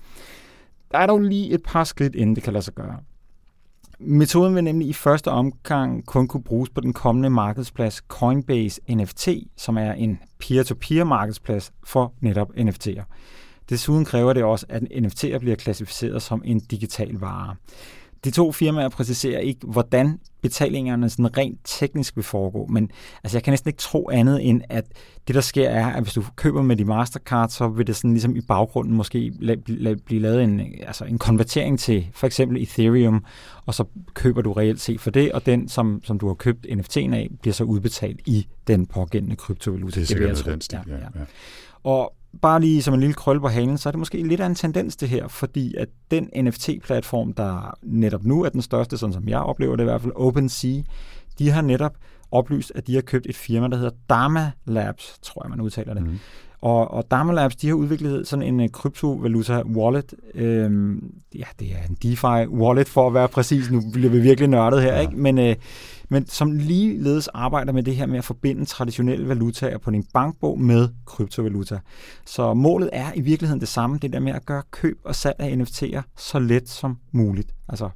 [0.92, 2.98] Der er dog lige et par skridt, inden det kan lade sig gøre.
[4.04, 9.28] Metoden vil nemlig i første omgang kun kunne bruges på den kommende markedsplads Coinbase NFT,
[9.58, 13.04] som er en peer-to-peer markedsplads for netop NFT'er.
[13.70, 17.56] Desuden kræver det også, at NFT'er bliver klassificeret som en digital vare.
[18.24, 22.92] De to firmaer præciserer ikke, hvordan betalingerne sådan rent teknisk vil foregå, men
[23.24, 24.86] altså, jeg kan næsten ikke tro andet end, at
[25.28, 28.12] det der sker er, at hvis du køber med de Mastercard, så vil det sådan
[28.12, 29.32] ligesom i baggrunden måske
[30.06, 33.26] blive lavet en, altså en konvertering til for eksempel Ethereum,
[33.66, 36.66] og så køber du reelt set for det, og den, som, som du har købt
[36.66, 39.96] NFT'en af, bliver så udbetalt i den pågældende kryptovaluta.
[39.96, 41.00] Det er sikkert det, den stil, ja, ja.
[41.00, 41.26] ja.
[41.84, 44.46] Og bare lige som en lille krøl på halen, så er det måske lidt af
[44.46, 49.14] en tendens det her, fordi at den NFT-platform, der netop nu er den største, sådan
[49.14, 50.82] som jeg oplever det i hvert fald, OpenSea,
[51.40, 51.96] de har netop
[52.32, 55.94] oplyst, at de har købt et firma, der hedder Dharma Labs, tror jeg, man udtaler
[55.94, 56.04] det.
[56.04, 56.20] Mm.
[56.62, 60.14] Og, og Dharma Labs, de har udviklet sådan en uh, kryptovaluta wallet.
[60.34, 63.72] Øhm, ja, det er en DeFi wallet for at være præcis.
[63.72, 65.00] Nu bliver vi virkelig nørdet her, ja.
[65.00, 65.16] ikke?
[65.16, 65.56] Men øh,
[66.12, 70.60] men som ligeledes arbejder med det her med at forbinde traditionelle valutaer på din bankbog
[70.60, 71.80] med kryptovaluta.
[72.26, 75.36] Så målet er i virkeligheden det samme, det der med at gøre køb og salg
[75.40, 77.56] af NFT'er så let som muligt.
[77.70, 77.90] Altså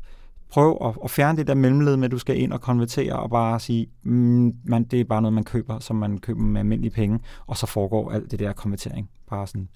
[0.52, 3.30] prøv at, at fjerne det der mellemled med, at du skal ind og konvertere og
[3.30, 6.92] bare sige, mm, man, det er bare noget, man køber, som man køber med almindelige
[6.92, 9.70] penge, og så foregår alt det der konvertering bare sådan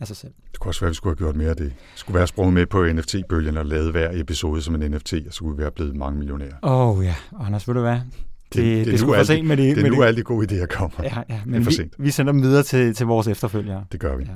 [0.00, 0.32] af sig selv.
[0.52, 1.72] Det kunne også være, at vi skulle have gjort mere af det.
[1.94, 5.40] Skulle være sprunget med på NFT-bølgen og lavet hver episode som en NFT, og så
[5.40, 6.54] kunne vi være blevet mange millionærer.
[6.62, 7.92] Åh oh, ja, Anders, ved du hvad?
[7.92, 8.04] Det,
[8.54, 10.62] det, det, det, er nu for sent med de, det er nu alle de gode
[10.62, 10.96] idéer kommer.
[11.02, 13.84] Ja, ja, men det vi, vi sender dem videre til, til vores efterfølgere.
[13.92, 14.24] Det gør vi.
[14.24, 14.32] Ja.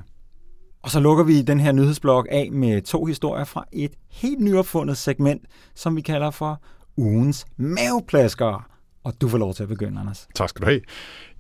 [0.83, 4.97] Og så lukker vi den her nyhedsblog af med to historier fra et helt nyopfundet
[4.97, 5.43] segment,
[5.75, 6.63] som vi kalder for
[6.97, 8.63] ugens maveplaskere.
[9.05, 10.29] Og du får lov til at begynde, Anders.
[10.35, 10.81] Tak skal du have.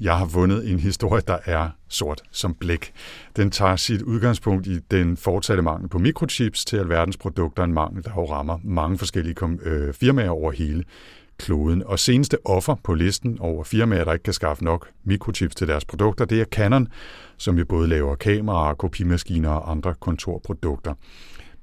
[0.00, 2.92] Jeg har vundet en historie, der er sort som blæk.
[3.36, 8.04] Den tager sit udgangspunkt i den fortsatte mangel på mikrochips til alverdens produkter, en mangel,
[8.04, 10.84] der jo rammer mange forskellige øh, firmaer over hele
[11.38, 11.82] kloden.
[11.82, 15.84] Og seneste offer på listen over firmaer, der ikke kan skaffe nok mikrochips til deres
[15.84, 16.88] produkter, det er Canon,
[17.36, 20.94] som jo både laver kameraer, kopimaskiner og andre kontorprodukter.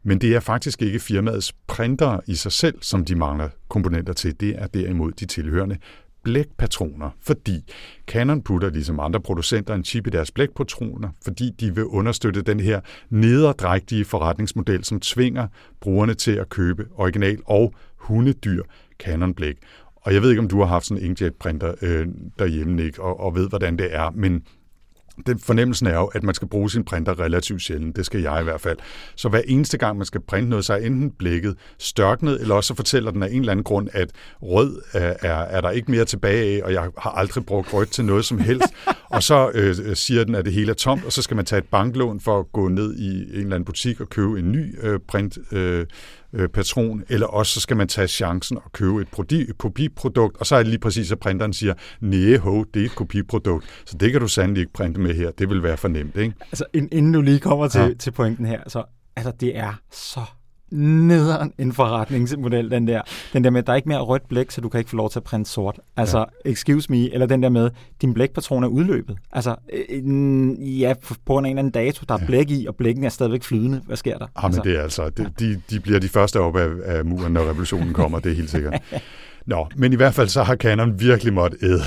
[0.08, 4.40] Men det er faktisk ikke firmaets printer i sig selv, som de mangler komponenter til.
[4.40, 5.78] Det er derimod de tilhørende
[6.24, 7.74] blækpatroner, fordi
[8.08, 12.60] Canon putter ligesom andre producenter en chip i deres blækpatroner, fordi de vil understøtte den
[12.60, 15.48] her nederdrægtige forretningsmodel, som tvinger
[15.82, 18.64] brugerne til at købe original og hundedyr
[19.00, 19.56] Canon blæk.
[19.96, 22.08] Og jeg ved ikke, om du har haft sådan en inkjet printer øh,
[22.40, 24.44] derhjemme, Nick, og, og ved, hvordan det er, men
[25.26, 27.96] den fornemmelsen er jo, at man skal bruge sin printer relativt sjældent.
[27.96, 28.78] Det skal jeg i hvert fald.
[29.16, 32.68] Så hver eneste gang, man skal printe noget, så er enten blækket størknet, eller også
[32.68, 35.92] så fortæller den af en eller anden grund, at rød er, er, er der ikke
[35.92, 38.74] mere tilbage af, og jeg har aldrig brugt rødt til noget som helst.
[39.16, 41.60] og så øh, siger den, at det hele er tomt, og så skal man tage
[41.60, 44.86] et banklån for at gå ned i en eller anden butik og købe en ny
[44.86, 45.86] øh, print øh,
[46.34, 50.38] øh, patron, eller også så skal man tage chancen og købe et, prodi- et kopiprodukt,
[50.38, 53.66] og så er det lige præcis, at printeren siger, nej, ho, det er et kopiprodukt,
[53.86, 56.34] så det kan du sandelig ikke printe med her, det vil være for nemt, ikke?
[56.52, 57.94] Altså, inden du lige kommer til, ja.
[57.94, 58.84] til pointen her, så
[59.16, 60.22] altså, det er så
[60.72, 63.02] nederen en forretningsmodel, den der.
[63.34, 64.96] Den der med, at der er ikke mere rødt blæk, så du kan ikke få
[64.96, 65.80] lov til at printe sort.
[65.98, 66.50] Altså, ja.
[66.52, 67.70] excuse me, eller den der med,
[68.02, 69.18] din blækpatron er udløbet.
[69.32, 70.94] Altså, øh, ja,
[71.26, 72.26] på en eller anden dato, der er ja.
[72.26, 73.82] blæk i, og blækken er stadigvæk flydende.
[73.86, 74.28] Hvad sker der?
[74.42, 77.06] Ja, men altså, det er altså, de, de, de bliver de første op af, af
[77.06, 78.82] muren, når revolutionen kommer, det er helt sikkert.
[79.48, 81.82] Nå, men i hvert fald så har Canon virkelig måttet æde,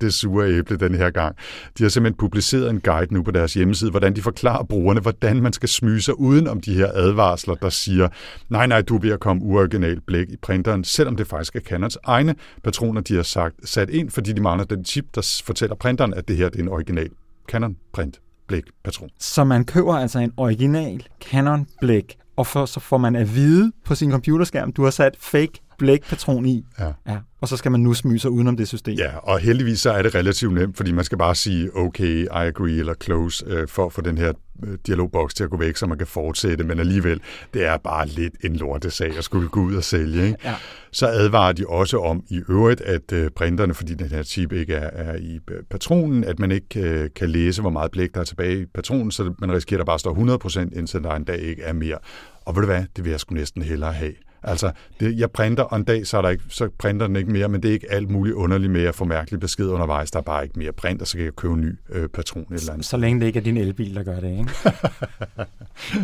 [0.00, 1.36] det sure æble den her gang.
[1.78, 5.42] De har simpelthen publiceret en guide nu på deres hjemmeside, hvordan de forklarer brugerne, hvordan
[5.42, 8.08] man skal smyge sig uden om de her advarsler, der siger,
[8.48, 11.60] nej, nej, du er ved at komme uoriginal blæk i printeren, selvom det faktisk er
[11.60, 15.76] Canons egne patroner, de har sagt, sat ind, fordi de mangler den chip, der fortæller
[15.76, 17.10] printeren, at det her det er en original
[17.48, 19.08] Canon print blækpatron.
[19.18, 23.72] Så man køber altså en original Canon blæk, og for, så får man at vide
[23.84, 26.92] på sin computerskærm, du har sat fake blækpatron i, ja.
[27.08, 28.94] Ja, og så skal man nu smyge sig udenom det system.
[28.94, 32.28] Ja, og heldigvis så er det relativt nemt, fordi man skal bare sige okay, I
[32.30, 34.32] agree eller close, øh, for at få den her
[34.64, 37.20] øh, dialogboks til at gå væk, så man kan fortsætte, men alligevel,
[37.54, 40.26] det er bare lidt en lortesag at skulle gå ud og sælge.
[40.26, 40.38] Ikke?
[40.44, 40.54] Ja.
[40.92, 44.74] Så advarer de også om i øvrigt, at øh, printerne, fordi den her chip ikke
[44.74, 48.20] er, er i øh, patronen, at man ikke øh, kan læse, hvor meget blæk der
[48.20, 51.24] er tilbage i patronen, så man risikerer, at der bare står 100%, indtil der en
[51.24, 51.98] dag ikke er mere.
[52.44, 54.12] Og ved du hvad, det vil jeg sgu næsten hellere have.
[54.44, 57.30] Altså, det, jeg printer, og en dag, så, er der ikke, så printer den ikke
[57.30, 60.10] mere, men det er ikke alt muligt underligt med at få mærkelig besked undervejs.
[60.10, 62.42] Der er bare ikke mere print, og så kan jeg købe en ny øh, patron
[62.42, 62.86] et eller andet.
[62.86, 64.50] Så længe det ikke er din elbil, der gør det, ikke?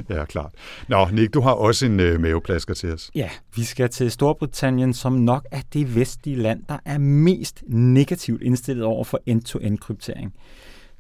[0.19, 0.53] ja, klart.
[0.89, 3.11] Nå, Nick, du har også en øh, maveplasker til os.
[3.15, 8.43] Ja, vi skal til Storbritannien, som nok er det vestlige land, der er mest negativt
[8.43, 10.35] indstillet over for end-to-end kryptering.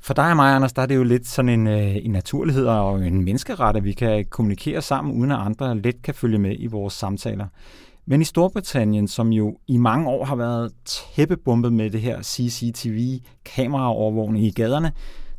[0.02, 2.66] For dig og mig, Anders, der er det jo lidt sådan en, øh, en naturlighed
[2.66, 6.56] og en menneskeret, at vi kan kommunikere sammen, uden at andre let kan følge med
[6.58, 7.46] i vores samtaler.
[8.06, 14.44] Men i Storbritannien, som jo i mange år har været tæppebumpet med det her CCTV-kameraovervågning
[14.44, 14.92] i gaderne,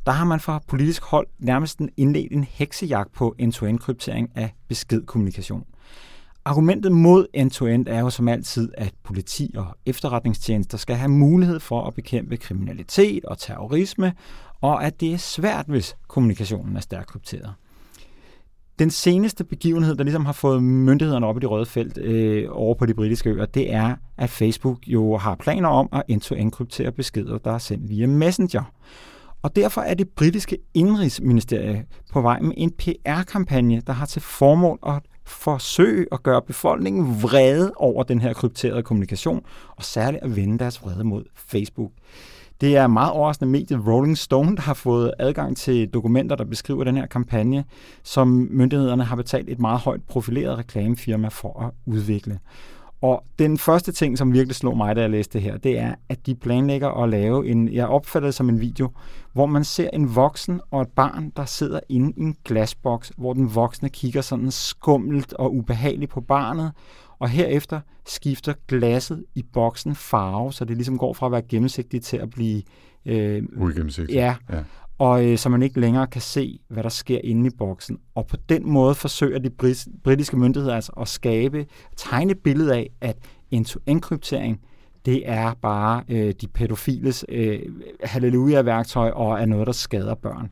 [0.06, 5.63] der har man fra politisk hold nærmest indledt en heksejagt på end-to-end kryptering af beskedkommunikation.
[6.45, 11.84] Argumentet mod end-to-end er jo som altid, at politi og efterretningstjenester skal have mulighed for
[11.84, 14.13] at bekæmpe kriminalitet og terrorisme,
[14.62, 17.54] og at det er svært, hvis kommunikationen er stærkt krypteret.
[18.80, 22.76] Den seneste begivenhed, der ligesom har fået myndighederne op i det røde felt øh, over
[22.76, 26.91] på de britiske øer, det er, at Facebook jo har planer om at end-to-end kryptere
[26.91, 28.63] beskeder, der er sendt via Messenger.
[29.41, 34.80] Og derfor er det britiske indrigsministerie på vej med en PR-kampagne, der har til formål
[34.88, 39.45] at forsøge at gøre befolkningen vrede over den her krypterede kommunikation,
[39.76, 41.91] og særligt at vende deres vrede mod Facebook.
[42.62, 46.84] Det er meget overraskende mediet Rolling Stone, der har fået adgang til dokumenter, der beskriver
[46.84, 47.63] den her kampagne,
[48.04, 52.39] som myndighederne har betalt et meget højt profileret reklamefirma for at udvikle.
[53.02, 55.95] Og den første ting, som virkelig slog mig, da jeg læste det her, det er,
[56.10, 58.89] at de planlægger at lave en, jeg opfatter det som en video,
[59.34, 63.34] hvor man ser en voksen og et barn, der sidder inde i en glasboks, hvor
[63.34, 66.71] den voksne kigger sådan skummelt og ubehageligt på barnet,
[67.21, 72.05] og herefter skifter glasset i boksen farve, så det ligesom går fra at være gennemsigtigt
[72.05, 72.62] til at blive...
[73.05, 74.15] Øh, Uigennemsigtigt.
[74.15, 74.63] Ja, ja.
[74.97, 77.97] og øh, så man ikke længere kan se, hvad der sker inde i boksen.
[78.15, 79.49] Og på den måde forsøger de
[80.03, 81.65] britiske myndigheder altså at skabe,
[81.97, 83.17] tegne et billede af, at
[83.51, 84.62] end-to-end-kryptering,
[85.05, 87.60] det er bare øh, de pædofiles øh,
[88.03, 90.51] halleluja-værktøj og er noget, der skader børn.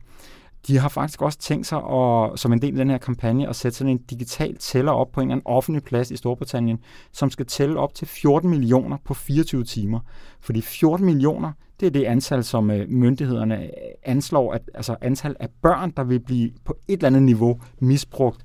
[0.66, 3.56] De har faktisk også tænkt sig, at, som en del af den her kampagne, at
[3.56, 6.78] sætte sådan en digital tæller op på en eller anden offentlig plads i Storbritannien,
[7.12, 10.00] som skal tælle op til 14 millioner på 24 timer.
[10.40, 13.70] Fordi 14 millioner, det er det antal, som øh, myndighederne
[14.02, 18.44] anslår, at, altså antal af børn, der vil blive på et eller andet niveau misbrugt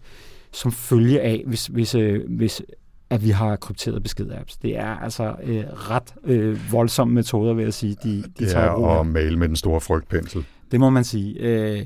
[0.51, 2.61] som følge af, hvis, hvis, øh, hvis
[3.09, 4.57] at vi har krypteret besked-apps.
[4.61, 8.65] Det er altså øh, ret øh, voldsomme metoder, vil jeg sige, de, de det tager
[8.65, 10.45] er at male med den store frygtpensel.
[10.71, 11.39] Det må man sige.
[11.39, 11.85] Øh,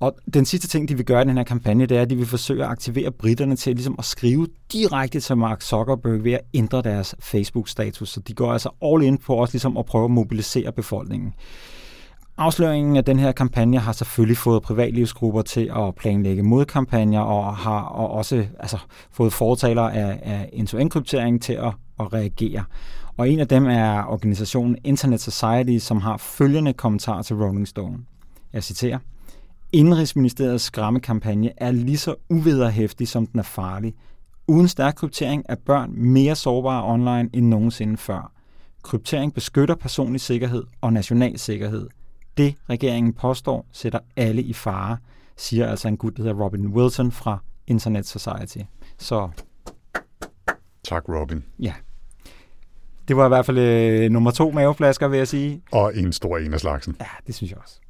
[0.00, 2.16] Og den sidste ting, de vil gøre i den her kampagne, det er, at de
[2.16, 6.40] vil forsøge at aktivere britterne til ligesom at skrive direkte til Mark Zuckerberg ved at
[6.54, 8.08] ændre deres Facebook-status.
[8.08, 11.34] Så de går altså all in på også ligesom at prøve at mobilisere befolkningen.
[12.36, 17.80] Afsløringen af den her kampagne har selvfølgelig fået privatlivsgrupper til at planlægge modkampagner og har
[17.80, 18.78] og også altså,
[19.12, 22.64] fået fortalere af, af end-to-end-kryptering til at, at reagere.
[23.16, 27.98] Og en af dem er organisationen Internet Society, som har følgende kommentar til Rolling Stone.
[28.52, 28.98] Jeg citerer.
[29.72, 33.94] Indrigsministeriets skræmmekampagne er lige så uvederhæftig, som den er farlig.
[34.46, 38.32] Uden stærk kryptering er børn mere sårbare online end nogensinde før.
[38.82, 41.88] Kryptering beskytter personlig sikkerhed og national sikkerhed.
[42.36, 44.96] Det, regeringen påstår, sætter alle i fare,
[45.36, 48.58] siger altså en gut, der hedder Robin Wilson fra Internet Society.
[48.98, 49.28] Så...
[50.84, 51.44] Tak, Robin.
[51.58, 51.72] Ja.
[53.08, 55.62] Det var i hvert fald øh, nummer to maveflasker, vil jeg sige.
[55.72, 56.96] Og en stor en af slagsen.
[57.00, 57.80] Ja, det synes jeg også.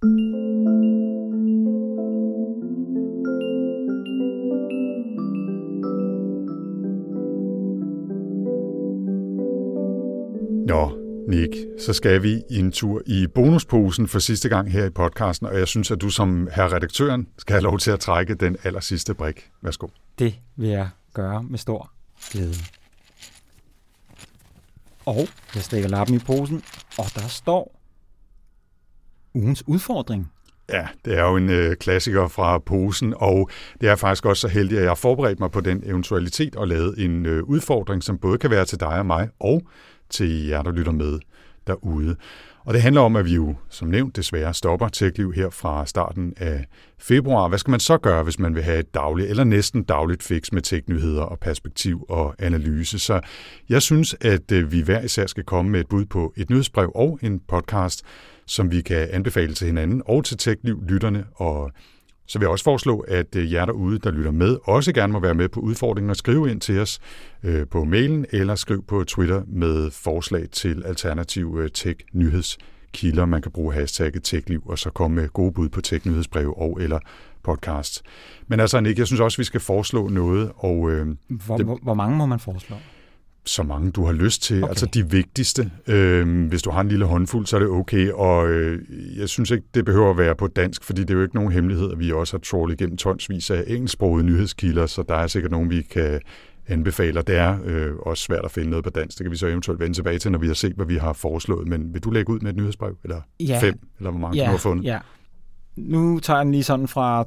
[10.68, 15.46] Nå, Nick, så skal vi en tur i bonusposen for sidste gang her i podcasten,
[15.46, 18.56] og jeg synes, at du som herre redaktøren skal have lov til at trække den
[18.64, 19.50] aller sidste brik.
[19.62, 19.86] Værsgo.
[20.18, 21.90] Det vil jeg gøre med stor
[22.30, 22.54] glæde.
[25.06, 26.62] Og jeg stikker lappen i posen,
[26.98, 27.80] og der står
[29.34, 30.32] ugens udfordring.
[30.72, 33.50] Ja, det er jo en øh, klassiker fra posen, og
[33.80, 36.68] det er faktisk også så heldig, at jeg har forberedt mig på den eventualitet og
[36.68, 39.62] lavet en øh, udfordring, som både kan være til dig og mig, og
[40.10, 41.18] til jer, der lytter med
[41.66, 42.16] derude.
[42.64, 46.34] Og det handler om, at vi jo, som nævnt, desværre stopper TechLiv her fra starten
[46.36, 46.66] af
[46.98, 47.48] februar.
[47.48, 50.52] Hvad skal man så gøre, hvis man vil have et dagligt eller næsten dagligt fix
[50.52, 52.98] med teknyheder og perspektiv og analyse?
[52.98, 53.20] Så
[53.68, 56.92] jeg synes, at øh, vi hver især skal komme med et bud på et nyhedsbrev
[56.94, 58.02] og en podcast,
[58.46, 61.72] som vi kan anbefale til hinanden og til TechLiv-lytterne og
[62.28, 65.20] så vil jeg også foreslå, at øh, jer derude, der lytter med, også gerne må
[65.20, 67.00] være med på udfordringen og skrive ind til os
[67.42, 73.26] øh, på mailen eller skriv på Twitter med forslag til alternative øh, tech-nyhedskilder.
[73.26, 76.98] Man kan bruge hashtagget TechLiv og så komme med gode bud på tech-nyhedsbreve og eller
[77.42, 78.02] podcast.
[78.46, 80.52] Men altså, Nick, jeg synes også, vi skal foreslå noget.
[80.56, 82.76] Og, øh, hvor, det, hvor mange må man foreslå?
[83.44, 84.62] Så mange du har lyst til.
[84.62, 84.68] Okay.
[84.68, 85.70] Altså de vigtigste.
[85.86, 88.10] Øh, hvis du har en lille håndfuld, så er det okay.
[88.10, 88.82] Og øh,
[89.18, 91.52] jeg synes ikke, det behøver at være på dansk, fordi det er jo ikke nogen
[91.52, 95.52] hemmelighed, at vi også har trålet igennem tonsvis af engelsksprogede nyhedskilder, så der er sikkert
[95.52, 96.20] nogen, vi kan
[96.68, 97.22] anbefale.
[97.22, 99.18] Det er øh, også svært at finde noget på dansk.
[99.18, 101.12] Det kan vi så eventuelt vende tilbage til, når vi har set, hvad vi har
[101.12, 101.68] foreslået.
[101.68, 102.96] Men vil du lægge ud med et nyhedsbrev?
[103.04, 103.58] Eller ja.
[103.62, 103.74] fem?
[103.98, 104.44] Eller hvor mange ja.
[104.46, 104.84] du har fundet?
[104.84, 104.98] Ja.
[105.76, 107.24] Nu tager jeg den lige sådan fra,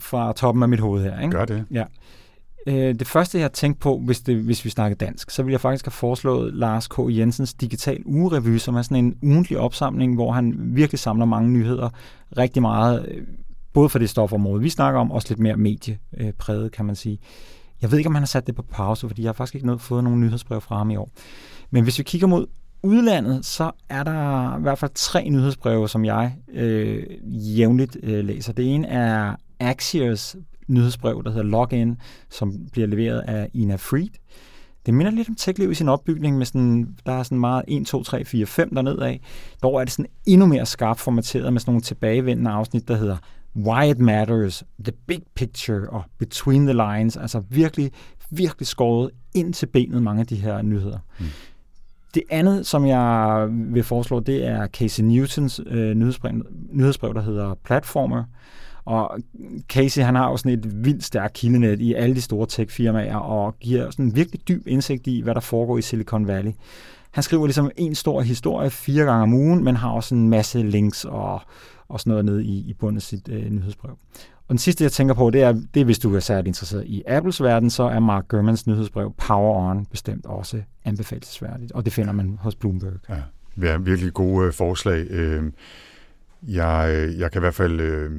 [0.00, 1.20] fra toppen af mit hoved her.
[1.20, 1.36] Ikke?
[1.36, 1.64] Gør det.
[1.70, 1.84] Ja.
[2.66, 5.50] Øh, det første, jeg har tænkt på, hvis, det, hvis vi snakker dansk, så vil
[5.50, 6.98] jeg faktisk have foreslået Lars K.
[6.98, 11.90] Jensens Digital Ugerevy, som er sådan en ugentlig opsamling, hvor han virkelig samler mange nyheder,
[12.38, 13.22] rigtig meget, øh,
[13.72, 17.18] både for det stofområde, vi snakker om, også lidt mere mediepræget, kan man sige.
[17.82, 19.66] Jeg ved ikke, om han har sat det på pause, fordi jeg har faktisk ikke
[19.66, 21.10] noget, fået nogen nyhedsbrev fra ham i år.
[21.70, 22.46] Men hvis vi kigger mod
[22.82, 28.52] udlandet, så er der i hvert fald tre nyhedsbreve, som jeg øh, jævnligt øh, læser.
[28.52, 30.36] Det ene er Axios
[30.72, 31.96] nyhedsbrev, der hedder Login,
[32.30, 34.08] som bliver leveret af Ina Fried.
[34.86, 37.86] Det minder lidt om TechLiv i sin opbygning, med sådan, der er sådan meget 1,
[37.86, 39.20] 2, 3, 4, 5 dernede af.
[39.62, 43.16] Dog er det sådan endnu mere skarpt formateret med sådan nogle tilbagevendende afsnit, der hedder
[43.56, 47.16] Why It Matters, The Big Picture og Between the Lines.
[47.16, 47.90] Altså virkelig,
[48.30, 50.98] virkelig skåret ind til benet mange af de her nyheder.
[51.20, 51.26] Mm.
[52.14, 56.32] Det andet, som jeg vil foreslå, det er Casey Newtons øh, nyhedsbrev,
[56.72, 58.24] nyhedsbrev, der hedder Platformer,
[58.84, 59.18] og
[59.68, 63.54] Casey, han har jo sådan et vildt stærkt kildenet i alle de store tech-firmaer, og
[63.60, 66.52] giver sådan en virkelig dyb indsigt i, hvad der foregår i Silicon Valley.
[67.10, 70.62] Han skriver ligesom en stor historie fire gange om ugen, men har også en masse
[70.62, 71.40] links og,
[71.88, 73.98] og sådan noget nede i, i bunden af sit øh, nyhedsbrev.
[74.42, 76.84] Og den sidste, jeg tænker på, det er, det er, hvis du er særligt interesseret
[76.86, 81.92] i Apples verden, så er Mark Gurmans nyhedsbrev Power On bestemt også anbefalesværdigt, og det
[81.92, 82.92] finder man hos Bloomberg.
[83.62, 85.06] Ja, virkelig gode øh, forslag.
[85.10, 85.52] Øh,
[86.42, 87.80] jeg, øh, jeg kan i hvert fald...
[87.80, 88.10] Øh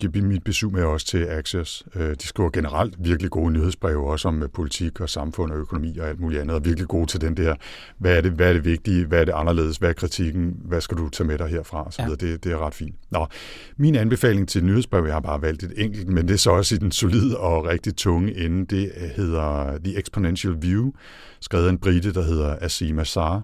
[0.00, 1.84] give mit besøg med også til Axios.
[1.94, 5.98] Øh, de skriver generelt virkelig gode nyhedsbreve, også om øh, politik og samfund og økonomi
[5.98, 7.54] og alt muligt andet, og virkelig gode til den der,
[7.98, 10.80] hvad er det, hvad er det vigtige, hvad er det anderledes, hvad er kritikken, hvad
[10.80, 12.08] skal du tage med dig herfra, så ja.
[12.08, 12.94] det, det er ret fint.
[13.10, 13.26] Nå,
[13.76, 16.74] min anbefaling til nyhedsbrev, jeg har bare valgt et enkelt, men det er så også
[16.74, 20.90] i den solide og rigtig tunge ende, det hedder The Exponential View,
[21.40, 23.42] skrevet af en brite, der hedder Asim Azar.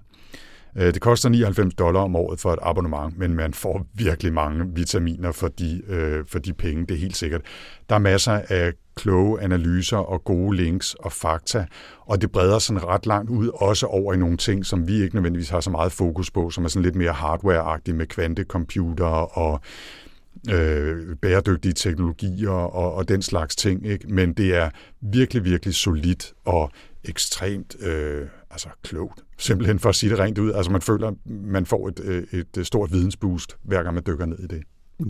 [0.77, 4.65] Øh, det koster 99 dollar om året for et abonnement, men man får virkelig mange
[4.75, 7.41] vitaminer for de, øh, for de penge, det er helt sikkert.
[7.89, 11.65] Der er masser af kloge analyser og gode links og fakta,
[11.99, 15.15] og det breder sådan ret langt ud, også over i nogle ting, som vi ikke
[15.15, 19.05] nødvendigvis har så meget fokus på, som er sådan lidt mere hardware med kvantecomputer
[19.37, 19.61] og
[20.51, 23.85] øh, bæredygtige teknologier og, og den slags ting.
[23.85, 24.13] Ikke?
[24.13, 24.69] Men det er
[25.01, 26.71] virkelig, virkelig solidt og
[27.03, 29.23] ekstremt øh, altså klogt.
[29.37, 30.53] Simpelthen for at sige det rent ud.
[30.53, 34.25] Altså man føler, man får et, øh, et, et stort vidensboost, hver gang man dykker
[34.25, 34.63] ned i det.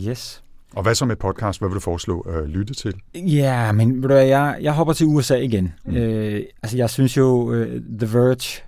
[0.08, 0.42] Yes.
[0.74, 1.60] Og hvad så med podcast?
[1.60, 2.94] Hvad vil du foreslå at lytte til?
[3.14, 5.74] Ja, men ved du hvad, jeg, jeg hopper til USA igen.
[5.84, 5.96] Mm.
[5.96, 7.66] Øh, altså jeg synes jo, uh,
[7.98, 8.62] The Verge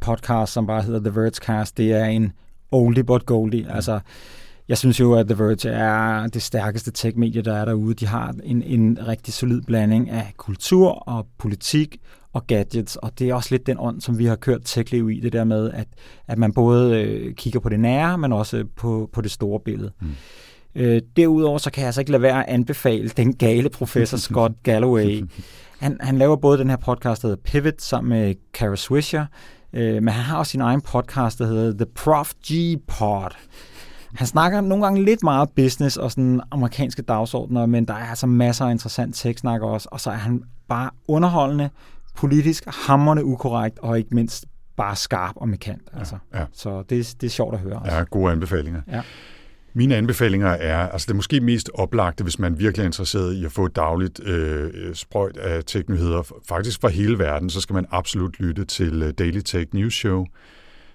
[0.00, 2.32] podcast, som bare hedder The Verge Cast, det er en
[2.70, 3.62] oldie but goldie.
[3.62, 3.70] Mm.
[3.70, 4.00] Altså,
[4.68, 7.94] jeg synes jo, at The Verge er det stærkeste tech-medie, der er derude.
[7.94, 12.00] De har en, en rigtig solid blanding af kultur og politik
[12.34, 15.20] og gadgets, og det er også lidt den ånd, som vi har kørt TechLiv i,
[15.20, 15.88] det der med, at,
[16.26, 19.92] at man både øh, kigger på det nære, men også på, på det store billede.
[20.00, 20.08] Mm.
[20.74, 24.52] Øh, derudover så kan jeg altså ikke lade være at anbefale den gale professor Scott
[24.62, 25.24] Galloway.
[25.78, 29.26] Han, han laver både den her podcast, der hedder Pivot, sammen med Kara Swisher,
[29.72, 32.52] øh, men han har også sin egen podcast, der hedder The Prof G
[32.88, 33.30] Pod.
[34.14, 38.26] Han snakker nogle gange lidt meget business og sådan amerikanske dagsordner, men der er altså
[38.26, 41.70] masser af interessant tech-snak også, og så er han bare underholdende,
[42.16, 44.44] politisk hammerne ukorrekt, og ikke mindst
[44.76, 45.88] bare skarp og mekant.
[45.92, 46.18] Altså.
[46.34, 46.46] Ja, ja.
[46.52, 47.80] Så det, det er sjovt at høre.
[47.84, 47.96] Altså.
[47.96, 48.80] Ja, gode anbefalinger.
[48.92, 49.02] Ja.
[49.76, 53.44] Mine anbefalinger er, altså det er måske mest oplagte, hvis man virkelig er interesseret i
[53.44, 57.86] at få et dagligt øh, sprøjt af teknyheder, faktisk fra hele verden, så skal man
[57.90, 60.26] absolut lytte til øh, Daily Tech News Show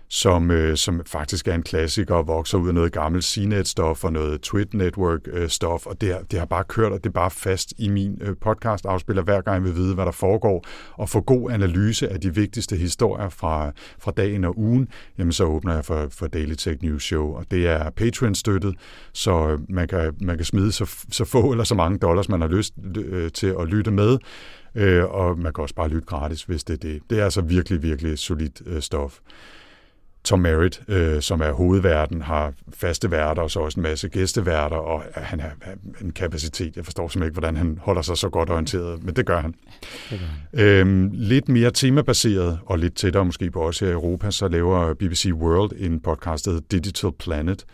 [0.09, 4.13] som, øh, som faktisk er en klassiker og vokser ud af noget gammelt CNET-stof og
[4.13, 7.89] noget Twit-network-stof, øh, og det, det har bare kørt, og det er bare fast i
[7.89, 12.09] min øh, podcast-afspiller, hver gang jeg vil vide, hvad der foregår, og få god analyse
[12.09, 14.87] af de vigtigste historier fra, fra dagen og ugen,
[15.17, 18.75] jamen så åbner jeg for, for Daily Tech News Show, og det er Patreon-støttet,
[19.13, 22.41] så øh, man kan, man kan smide så, så få eller så mange dollars, man
[22.41, 24.17] har lyst øh, til at lytte med,
[24.75, 27.01] øh, og man kan også bare lytte gratis, hvis det er det.
[27.09, 29.19] Det er altså virkelig, virkelig solidt øh, stof.
[30.23, 34.75] Tom Merritt, øh, som er hovedverden, har faste værter og så også en masse gæsteværter,
[34.75, 35.51] og han har
[36.01, 36.75] en kapacitet.
[36.75, 39.55] Jeg forstår simpelthen ikke, hvordan han holder sig så godt orienteret, men det gør han.
[40.09, 40.25] Det gør
[40.59, 40.65] han.
[40.65, 44.93] Øhm, lidt mere temabaseret, og lidt tættere måske på os her i Europa, så laver
[44.93, 47.65] BBC World en podcast, der Digital Planet,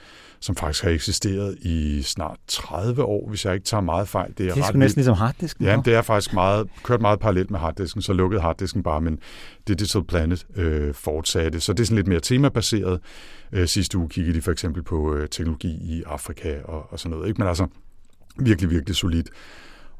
[0.45, 4.33] som faktisk har eksisteret i snart 30 år, hvis jeg ikke tager meget fejl.
[4.37, 5.65] Det er, det er ret næsten ligesom harddisken.
[5.65, 9.19] Ja, det er faktisk meget, kørt meget parallelt med harddisken, så lukkede harddisken bare, men
[9.67, 11.59] Digital Planet øh, fortsatte.
[11.59, 12.99] Så det er sådan lidt mere temabaseret.
[13.51, 17.17] Øh, sidste uge kiggede de for eksempel på øh, teknologi i Afrika og, og sådan
[17.17, 17.27] noget.
[17.27, 17.41] Ikke?
[17.41, 17.67] Men altså
[18.39, 19.29] virkelig, virkelig solidt.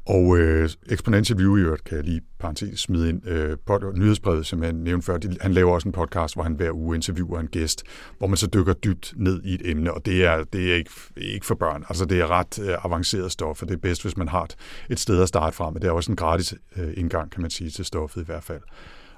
[0.06, 4.46] Og øh, Exponential View i øvrigt, kan jeg lige parentes smide ind, øh, pod, nyhedsbrevet,
[4.46, 7.40] som jeg nævnte før, de, han laver også en podcast, hvor han hver uge interviewer
[7.40, 7.82] en gæst,
[8.18, 10.90] hvor man så dykker dybt ned i et emne, og det er, det er ikke,
[11.16, 11.84] ikke for børn.
[11.88, 14.56] Altså det er ret øh, avanceret stof, og det er bedst, hvis man har et,
[14.90, 17.50] et sted at starte fra, men det er også en gratis øh, indgang, kan man
[17.50, 18.60] sige, til stoffet i hvert fald.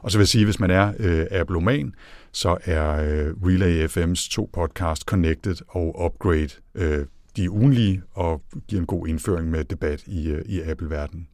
[0.03, 1.95] Og så vil jeg sige, hvis man er øh, Appleoman,
[2.33, 7.07] så er øh, Relay FM's to podcast Connected og Upgrade øh,
[7.39, 11.29] de er ugenlige og giver en god indføring med debat i, øh, i Apple-verdenen.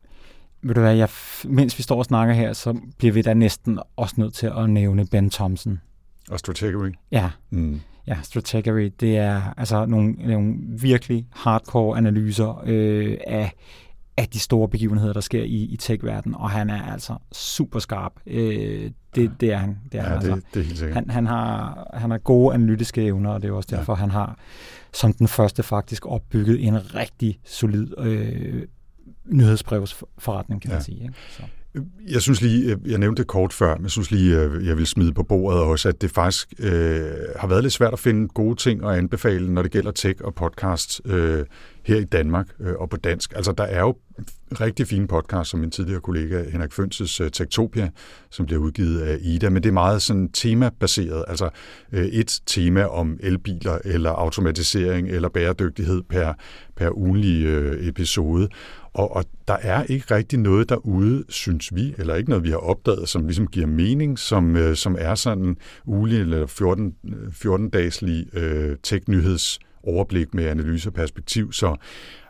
[0.63, 1.09] Ved du hvad, jeg,
[1.45, 4.71] mens vi står og snakker her, så bliver vi da næsten også nødt til at
[4.71, 5.81] nævne Ben Thompson.
[6.31, 6.91] Og Strategery?
[7.11, 7.31] Ja.
[7.51, 7.81] Mm.
[8.07, 13.53] Ja, Strategery, det er altså nogle, nogle virkelig hardcore analyser øh, af,
[14.17, 18.13] af de store begivenheder, der sker i, i tech-verdenen, og han er altså super skarp.
[18.27, 19.79] Øh, det, det er han.
[19.93, 20.35] Det er, ja, han, altså.
[20.35, 20.97] det, det er helt sikkert.
[20.97, 23.97] Han, han, har, han har gode analytiske evner, og det er også derfor, ja.
[23.97, 24.39] han har
[24.93, 28.63] som den første faktisk opbygget en rigtig solid øh,
[29.25, 30.77] nyhedsbrevsforretning, kan ja.
[30.77, 31.03] man sige.
[31.03, 31.15] Ikke?
[31.31, 31.43] Så.
[32.09, 34.77] Jeg synes lige, øh, jeg nævnte det kort før, men jeg synes lige, øh, jeg
[34.77, 38.29] vil smide på bordet også, at det faktisk øh, har været lidt svært at finde
[38.29, 41.45] gode ting at anbefale, når det gælder tech og podcast øh,
[41.85, 43.33] her i Danmark øh, og på dansk.
[43.37, 43.97] Altså, der er jo
[44.61, 47.91] rigtig fine podcast, som min tidligere kollega Henrik Fønses øh, Tektopia,
[48.31, 51.51] som bliver udgivet af Ida, men det er meget sådan temabaseret, altså
[51.93, 56.33] øh, et tema om elbiler eller automatisering eller bæredygtighed per,
[56.77, 58.49] per ugenlig øh, episode.
[58.95, 62.57] Og, og der er ikke rigtig noget derude, synes vi, eller ikke noget, vi har
[62.57, 66.95] opdaget, som ligesom giver mening, som, øh, som er sådan ulig eller 14,
[67.31, 71.53] 14-dagslig øh, øh tech-nyheds overblik med analyse og perspektiv.
[71.53, 71.77] Så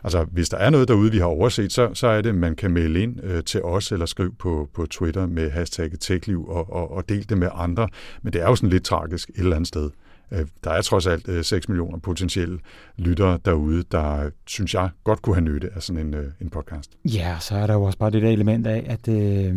[0.03, 2.71] altså, hvis der er noget derude, vi har overset, så, så er det, man kan
[2.71, 6.91] melde ind øh, til os eller skrive på, på Twitter med hashtagget TechLiv og, og,
[6.91, 7.87] og dele det med andre.
[8.21, 9.89] Men det er jo sådan lidt tragisk et eller andet sted.
[10.31, 12.59] Øh, der er trods alt øh, 6 millioner potentielle
[12.97, 16.91] lyttere derude, der, synes jeg, godt kunne have nytte af sådan en, øh, en podcast.
[17.05, 19.55] Ja, så er der jo også bare det der element af, at øh,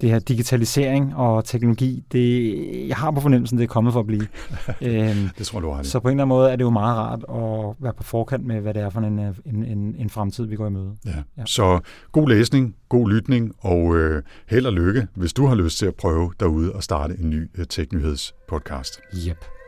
[0.00, 4.06] det her digitalisering og teknologi, det, jeg har på fornemmelsen, det er kommet for at
[4.06, 4.26] blive.
[4.82, 6.96] øhm, det tror du har Så på en eller anden måde er det jo meget
[6.96, 10.46] rart at være på forkant med, hvad det er for en, en, en, en fremtid,
[10.46, 10.96] vi går i møde.
[11.06, 11.10] Ja.
[11.38, 11.42] ja.
[11.46, 11.80] Så
[12.12, 15.94] god læsning, god lytning og øh, held og lykke, hvis du har lyst til at
[15.94, 19.00] prøve derude og starte en ny øh, Teknyheds podcast.
[19.28, 19.59] Yep.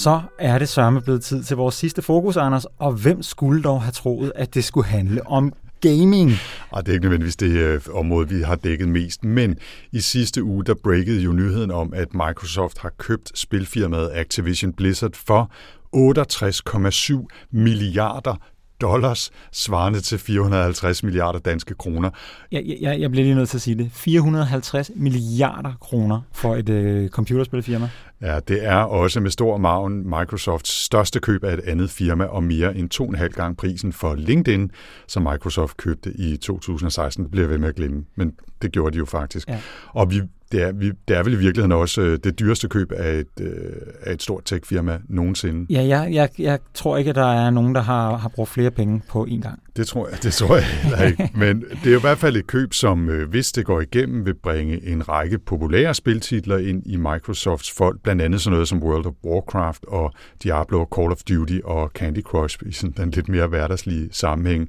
[0.00, 2.66] Så er det sørme blevet tid til vores sidste fokus, Anders.
[2.78, 6.30] Og hvem skulle dog have troet, at det skulle handle om gaming?
[6.70, 9.56] Og det er ikke nødvendigvis det øh, område, vi har dækket mest, men
[9.92, 15.14] i sidste uge, der breakede jo nyheden om, at Microsoft har købt spilfirmaet Activision Blizzard
[15.14, 15.50] for
[15.96, 18.34] 68,7 milliarder
[18.80, 22.10] dollars, svarende til 450 milliarder danske kroner.
[22.52, 23.90] Jeg, jeg, jeg bliver lige nødt til at sige det.
[23.92, 27.90] 450 milliarder kroner for et øh, computerspilfirma.
[28.22, 32.42] Ja, det er også med stor maven Microsofts største køb af et andet firma og
[32.44, 34.70] mere end to og en halv gang prisen for LinkedIn,
[35.08, 37.24] som Microsoft købte i 2016.
[37.24, 39.48] Det bliver jeg ved med at glemme, men det gjorde de jo faktisk.
[39.48, 39.60] Ja.
[39.92, 42.92] Og vi det er, vi, det er vel i virkeligheden også øh, det dyreste køb
[42.92, 45.66] af et, øh, af et stort tech-firma nogensinde.
[45.72, 48.70] Ja, jeg, jeg, jeg tror ikke, at der er nogen, der har, har brugt flere
[48.70, 49.62] penge på én gang.
[49.76, 51.30] Det tror jeg, det tror jeg heller ikke.
[51.44, 54.26] Men det er jo i hvert fald et køb, som øh, hvis det går igennem,
[54.26, 57.98] vil bringe en række populære spiltitler ind i Microsofts folk.
[58.10, 62.22] Blandt andet sådan noget som World of Warcraft og Diablo, Call of Duty og Candy
[62.22, 64.68] Crush i sådan den lidt mere hverdagslige sammenhæng.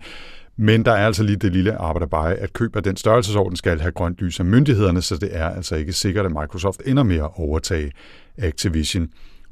[0.58, 3.80] Men der er altså lige det lille arbejde bare, at køb af den størrelsesorden skal
[3.80, 7.16] have grønt lys af myndighederne, så det er altså ikke sikkert, at Microsoft ender med
[7.16, 7.92] at overtage
[8.38, 9.08] Activision.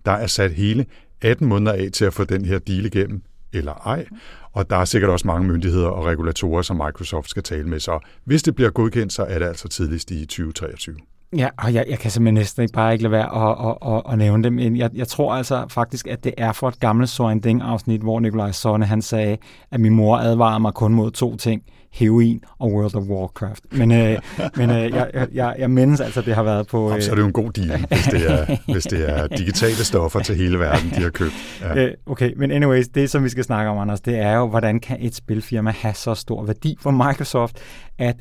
[0.06, 0.86] Der er sat hele
[1.22, 3.22] 18 måneder af til at få den her deal igennem,
[3.54, 4.06] eller ej.
[4.52, 7.80] Og der er sikkert også mange myndigheder og regulatorer, som Microsoft skal tale med.
[7.80, 10.96] Så hvis det bliver godkendt, så er det altså tidligst i 2023.
[11.38, 14.18] Ja, og jeg, jeg kan simpelthen næsten bare ikke lade være at, at, at, at
[14.18, 14.76] nævne dem.
[14.76, 18.52] Jeg, jeg tror altså faktisk, at det er for et gammelt Soren Ding-afsnit, hvor Nikolaj
[18.52, 19.38] Sonne han sagde,
[19.72, 21.62] at min mor advarede mig kun mod to ting.
[21.94, 23.64] Heroin og World of Warcraft.
[23.72, 24.18] Men, øh,
[24.58, 26.96] men øh, jeg, jeg, jeg mindes altså, det har været på...
[26.96, 27.02] Øh...
[27.02, 30.20] Så er det jo en god deal, hvis det, er, hvis det er digitale stoffer
[30.20, 31.34] til hele verden, de har købt.
[31.62, 31.76] Ja.
[31.76, 34.80] Øh, okay, men anyways, det som vi skal snakke om, Anders, det er jo, hvordan
[34.80, 37.58] kan et spilfirma have så stor værdi for Microsoft,
[37.98, 38.16] at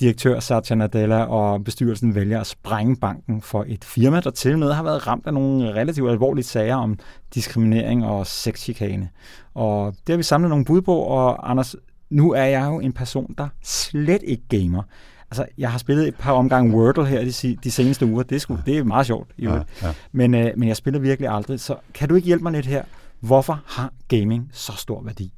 [0.00, 4.72] direktør Satya Nadella og bestyrelsen vælger at sprænge banken for et firma, der til med
[4.72, 6.98] har været ramt af nogle relativt alvorlige sager om
[7.34, 9.08] diskriminering og sexchikane.
[9.54, 11.76] Og det har vi samlet nogle bud på, og Anders,
[12.10, 14.82] nu er jeg jo en person, der slet ikke gamer.
[15.30, 18.22] Altså, jeg har spillet et par omgange Wordle her de, de seneste uger.
[18.22, 19.30] Det er, sgu, det er meget sjovt.
[19.38, 19.92] Ja, ja.
[20.12, 21.60] Men, øh, men jeg spiller virkelig aldrig.
[21.60, 22.84] Så kan du ikke hjælpe mig lidt her?
[23.20, 25.32] Hvorfor har gaming så stor værdi?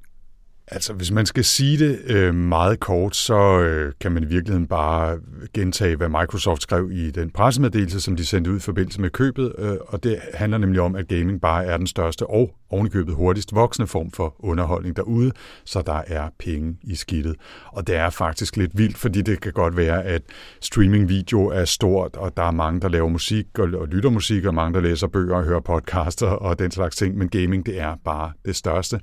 [0.71, 4.66] Altså, hvis man skal sige det øh, meget kort, så øh, kan man i virkeligheden
[4.66, 5.19] bare
[5.55, 9.53] gentage, hvad Microsoft skrev i den pressemeddelelse, som de sendte ud i forbindelse med købet,
[9.59, 13.55] øh, og det handler nemlig om, at gaming bare er den største og ovenikøbet hurtigst
[13.55, 15.33] voksende form for underholdning derude,
[15.64, 17.37] så der er penge i skidtet.
[17.73, 20.23] Og det er faktisk lidt vildt, fordi det kan godt være, at
[20.61, 24.55] streamingvideo er stort, og der er mange, der laver musik og, og lytter musik, og
[24.55, 27.95] mange, der læser bøger og hører podcaster og den slags ting, men gaming, det er
[28.05, 29.01] bare det største.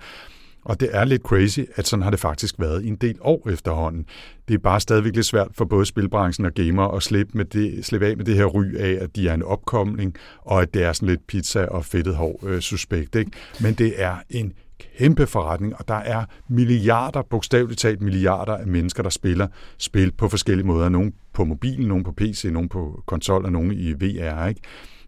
[0.65, 3.49] Og det er lidt crazy, at sådan har det faktisk været i en del år
[3.49, 4.05] efterhånden.
[4.47, 7.85] Det er bare stadigvæk lidt svært for både spilbranchen og gamer at slippe, med det,
[7.85, 10.83] slippe af med det her ry af, at de er en opkomling, og at det
[10.83, 13.15] er sådan lidt pizza og fedtet hår øh, suspekt.
[13.15, 13.31] Ikke?
[13.61, 14.53] Men det er en
[14.97, 19.47] kæmpe forretning, og der er milliarder, bogstaveligt talt milliarder af mennesker, der spiller
[19.77, 20.89] spil på forskellige måder.
[20.89, 24.47] Nogle på mobilen, nogle på PC, nogle på konsol og nogle i VR.
[24.47, 24.61] Ikke?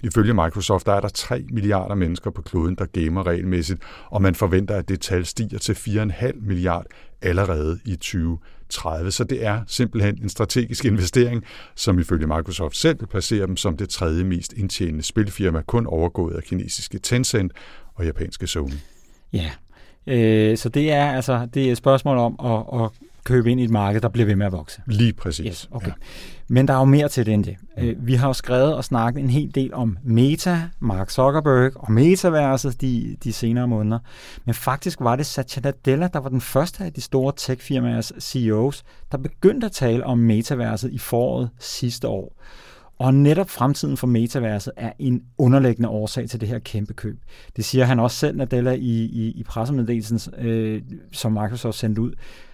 [0.04, 4.36] Ifølge Microsoft der er der 3 milliarder mennesker på kloden, der gamer regelmæssigt, og man
[4.36, 6.86] forventer, at det tal stiger til 4,5 milliard
[7.22, 9.12] allerede i 2030.
[9.12, 11.44] Så det er simpelthen en strategisk investering,
[11.76, 16.44] som ifølge Microsoft selv placerer dem som det tredje mest indtjenende spilfirma, kun overgået af
[16.44, 17.52] kinesiske Tencent
[17.96, 18.72] og japanske Sony.
[19.34, 19.50] Ja,
[20.08, 22.90] øh, så det er altså det er et spørgsmål om at, at
[23.24, 24.82] købe ind i et marked, der bliver ved med at vokse.
[24.88, 25.46] Lige præcis.
[25.46, 25.88] Yes, okay.
[25.88, 25.94] Ja.
[26.50, 27.56] Men der er jo mere til det end det.
[27.78, 27.96] Mm.
[28.00, 32.82] Vi har jo skrevet og snakket en hel del om Meta, Mark Zuckerberg og metaverset
[32.82, 34.00] de, de senere måneder.
[34.46, 38.84] Men faktisk var det Satya Nadella, der var den første af de store tech-firmaers CEOs,
[39.12, 42.34] der begyndte at tale om metaverset i foråret sidste år.
[43.00, 47.20] Og netop fremtiden for metaverset er en underliggende årsag til det her kæmpe køb.
[47.56, 50.82] Det siger han også selv, Nadella, i, i, i pressemeddelelsen, øh,
[51.12, 52.12] som Microsoft sendte ud.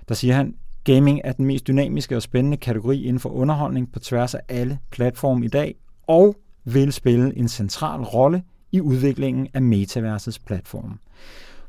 [0.09, 3.99] Der siger han, Gaming er den mest dynamiske og spændende kategori inden for underholdning på
[3.99, 5.75] tværs af alle platforme i dag,
[6.07, 10.99] og vil spille en central rolle i udviklingen af metaversets platform.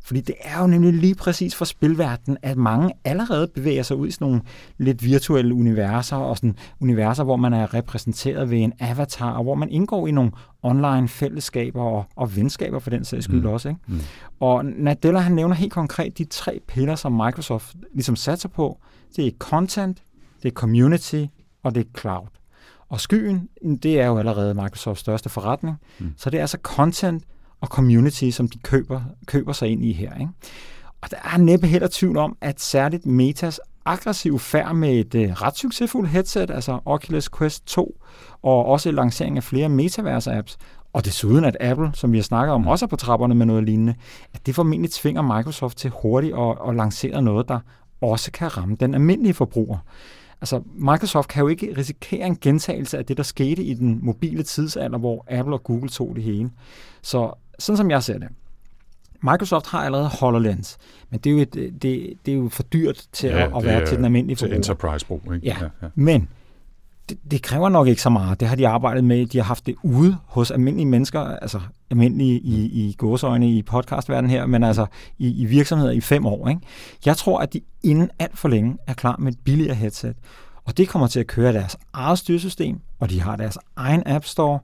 [0.05, 4.09] Fordi det er jo nemlig lige præcis for spilverdenen, at mange allerede bevæger sig ud
[4.09, 4.43] i sådan nogle
[4.79, 9.55] lidt virtuelle universer, og sådan universer, hvor man er repræsenteret ved en avatar, og hvor
[9.55, 10.33] man indgår i nogle
[10.63, 13.47] online fællesskaber og, og venskaber for den sags skyld mm.
[13.47, 13.69] også.
[13.69, 13.81] Ikke?
[13.87, 14.01] Mm.
[14.41, 18.79] Og Nadella han nævner helt konkret de tre piller, som Microsoft ligesom satser på.
[19.17, 20.03] Det er content,
[20.43, 21.25] det er community,
[21.63, 22.27] og det er cloud.
[22.89, 23.49] Og skyen,
[23.83, 25.77] det er jo allerede Microsofts største forretning.
[25.99, 26.13] Mm.
[26.17, 27.25] Så det er altså content,
[27.65, 30.15] og community, som de køber, køber sig ind i her.
[30.15, 30.33] Ikke?
[31.01, 35.43] Og der er næppe heller tvivl om, at særligt Metas aggressiv færd med et uh,
[35.43, 38.01] ret succesfuldt headset, altså Oculus Quest 2,
[38.43, 40.57] og også lancering af flere metaverse-apps,
[40.93, 43.65] og desuden at Apple, som vi har snakket om, også er på trapperne med noget
[43.65, 43.95] lignende,
[44.35, 47.59] at det formentlig tvinger Microsoft til hurtigt at, at lancere noget, der
[48.01, 49.79] også kan ramme den almindelige forbruger.
[50.41, 54.43] Altså, Microsoft kan jo ikke risikere en gentagelse af det, der skete i den mobile
[54.43, 56.51] tidsalder, hvor Apple og Google tog det hele.
[57.03, 58.29] Så sådan som jeg ser det,
[59.23, 60.77] Microsoft har allerede HoloLens,
[61.11, 61.83] men det er jo, et, det,
[62.27, 64.63] det er jo for dyrt til ja, at, at være til den almindelige forbruger.
[64.63, 65.47] Til enterprise-brug, ikke?
[65.47, 65.89] Ja, ja, ja.
[65.95, 66.29] men
[67.09, 68.41] det, det kræver nok ikke så meget.
[68.41, 69.27] Det har de arbejdet med.
[69.27, 74.31] De har haft det ude hos almindelige mennesker, altså almindelige i, i gåsøjne i podcastverdenen
[74.31, 74.87] her, men altså
[75.19, 76.49] i, i virksomheder i fem år.
[76.49, 76.61] Ikke?
[77.07, 80.17] Jeg tror, at de inden alt for længe er klar med et billigere headset.
[80.65, 84.25] Og det kommer til at køre deres eget styresystem, og de har deres egen App
[84.25, 84.59] Store.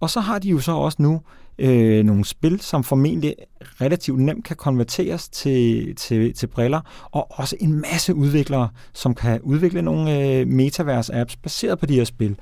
[0.00, 1.20] Og så har de jo så også nu
[1.58, 3.34] øh, nogle spil, som formentlig
[3.80, 6.80] relativt nemt kan konverteres til, til, til briller,
[7.10, 12.04] og også en masse udviklere, som kan udvikle nogle øh, metaverse-apps baseret på de her
[12.04, 12.36] spil.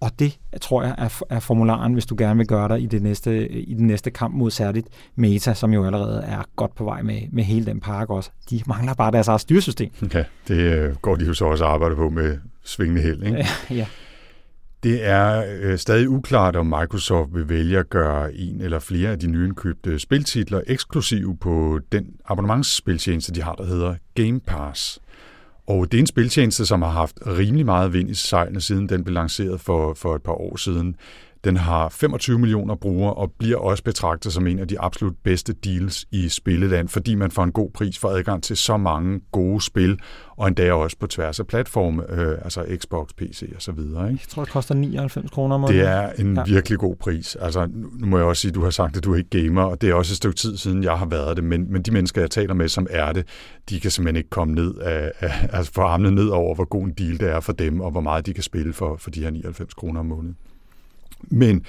[0.00, 3.02] Og det tror jeg er, er formularen, hvis du gerne vil gøre dig i, det
[3.02, 4.86] næste, i den næste kamp mod særligt
[5.16, 8.30] Meta, som jo allerede er godt på vej med, med hele den pakke også.
[8.50, 9.90] De mangler bare deres eget styresystem.
[10.14, 13.46] Ja, det øh, går de jo så også arbejde på med svingende held, ikke?
[13.80, 13.86] ja.
[14.82, 19.18] Det er øh, stadig uklart, om Microsoft vil vælge at gøre en eller flere af
[19.18, 25.00] de nyindkøbte spiltitler eksklusive på den abonnementsspiltjeneste, de har, der hedder Game Pass.
[25.66, 29.04] Og det er en spiltjeneste, som har haft rimelig meget vind i sejlene, siden den
[29.04, 30.96] blev lanceret for, for et par år siden.
[31.44, 35.52] Den har 25 millioner brugere og bliver også betragtet som en af de absolut bedste
[35.52, 39.60] deals i spilleland, fordi man får en god pris for adgang til så mange gode
[39.60, 39.98] spil,
[40.36, 44.10] og endda også på tværs af platforme, øh, altså Xbox, PC og så videre.
[44.10, 44.20] Ikke?
[44.22, 45.80] Jeg tror, det koster 99 kroner om måneden.
[45.80, 46.42] Det er en ja.
[46.46, 47.36] virkelig god pris.
[47.36, 49.62] Altså, nu må jeg også sige, at du har sagt, at du er ikke gamer,
[49.62, 51.90] og det er også et stykke tid siden, jeg har været det, men, men de
[51.90, 53.26] mennesker, jeg taler med, som er det,
[53.70, 56.84] de kan simpelthen ikke komme ned af, af altså få armene ned over, hvor god
[56.84, 59.22] en deal det er for dem, og hvor meget de kan spille for, for de
[59.22, 60.36] her 99 kroner om måneden.
[61.22, 61.64] Men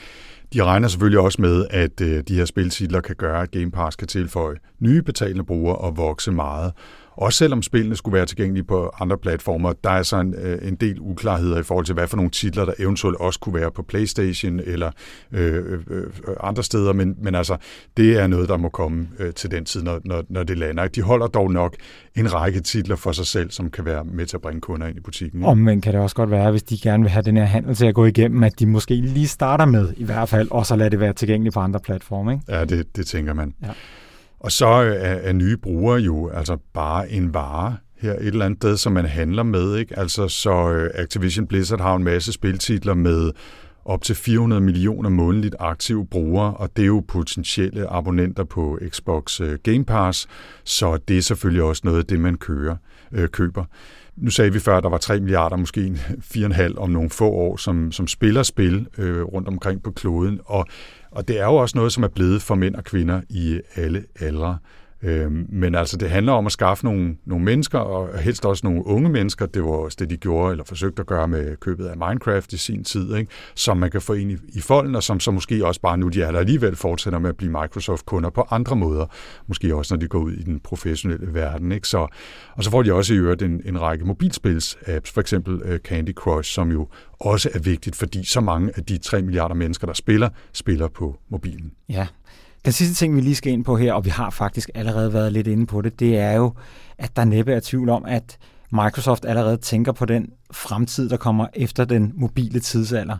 [0.54, 3.96] de regner selvfølgelig også med, at øh, de her spiltitler kan gøre, at Game Pass
[3.96, 6.74] kan tilføje nye betalende brugere og vokse meget.
[7.20, 10.76] Også selvom spillene skulle være tilgængelige på andre platformer, der er så en, øh, en
[10.76, 13.84] del uklarheder i forhold til, hvad for nogle titler, der eventuelt også kunne være på
[13.84, 14.92] PlayStation eller
[15.32, 16.04] øh, øh, øh,
[16.40, 16.94] andre steder.
[16.94, 17.58] Men, men altså,
[17.98, 20.88] det er noget, der må komme øh, til den tid, når, når, når det lander.
[20.88, 21.76] De holder dog nok
[22.16, 24.98] en række titler for sig selv, som kan være med til at bringe kunder ind
[24.98, 25.46] i butikken.
[25.46, 27.76] Og men kan det også godt være, hvis de gerne vil have den her handel
[27.76, 30.76] til at gå igennem, at de måske lige starter med i hvert fald, og så
[30.76, 32.34] lader det være tilgængeligt på andre platforme.
[32.34, 32.44] Ikke?
[32.50, 33.54] Ja, det, det tænker man.
[33.62, 33.68] Ja.
[34.40, 38.60] Og så er, er nye brugere jo altså bare en vare her et eller andet
[38.60, 39.76] sted, som man handler med.
[39.76, 40.00] Ikke?
[40.00, 43.32] Altså, så øh, Activision Blizzard har en masse spiltitler med
[43.86, 49.42] op til 400 millioner månedligt aktive brugere, og det er jo potentielle abonnenter på Xbox
[49.42, 50.28] øh, Game Pass,
[50.64, 52.76] så det er selvfølgelig også noget af det, man kører,
[53.12, 53.66] øh, køber.
[54.16, 55.94] Nu sagde vi før, at der var 3 milliarder, måske
[56.36, 60.66] 4,5 om nogle få år, som, som spiller spil øh, rundt omkring på kloden, og
[61.12, 64.06] og det er jo også noget, som er blevet for mænd og kvinder i alle
[64.20, 64.58] aldre.
[65.04, 68.86] Øhm, men altså, det handler om at skaffe nogle, nogle mennesker, og helst også nogle
[68.86, 69.46] unge mennesker.
[69.46, 72.58] Det var også det, de gjorde, eller forsøgte at gøre med købet af Minecraft i
[72.58, 73.32] sin tid, ikke?
[73.56, 76.08] som man kan få ind i, i folden, og som så måske også bare nu,
[76.08, 79.06] de er der alligevel, fortsætter med at blive Microsoft-kunder på andre måder.
[79.48, 81.72] Måske også, når de går ud i den professionelle verden.
[81.72, 81.88] Ikke?
[81.88, 82.08] Så,
[82.54, 86.14] og så får de også i øvrigt en, en række mobilspils-apps, for eksempel uh, Candy
[86.14, 86.88] Crush, som jo
[87.20, 91.20] også er vigtigt, fordi så mange af de 3 milliarder mennesker, der spiller, spiller på
[91.30, 91.72] mobilen.
[91.90, 92.08] Ja,
[92.66, 95.34] den sidste ting, vi lige skal ind på her, og vi har faktisk allerede været
[95.34, 96.54] lidt inde på det, det er jo,
[96.98, 98.38] at der næppe er tvivl om, at
[98.72, 103.18] Microsoft allerede tænker på den fremtid, der kommer efter den mobile tidsalder.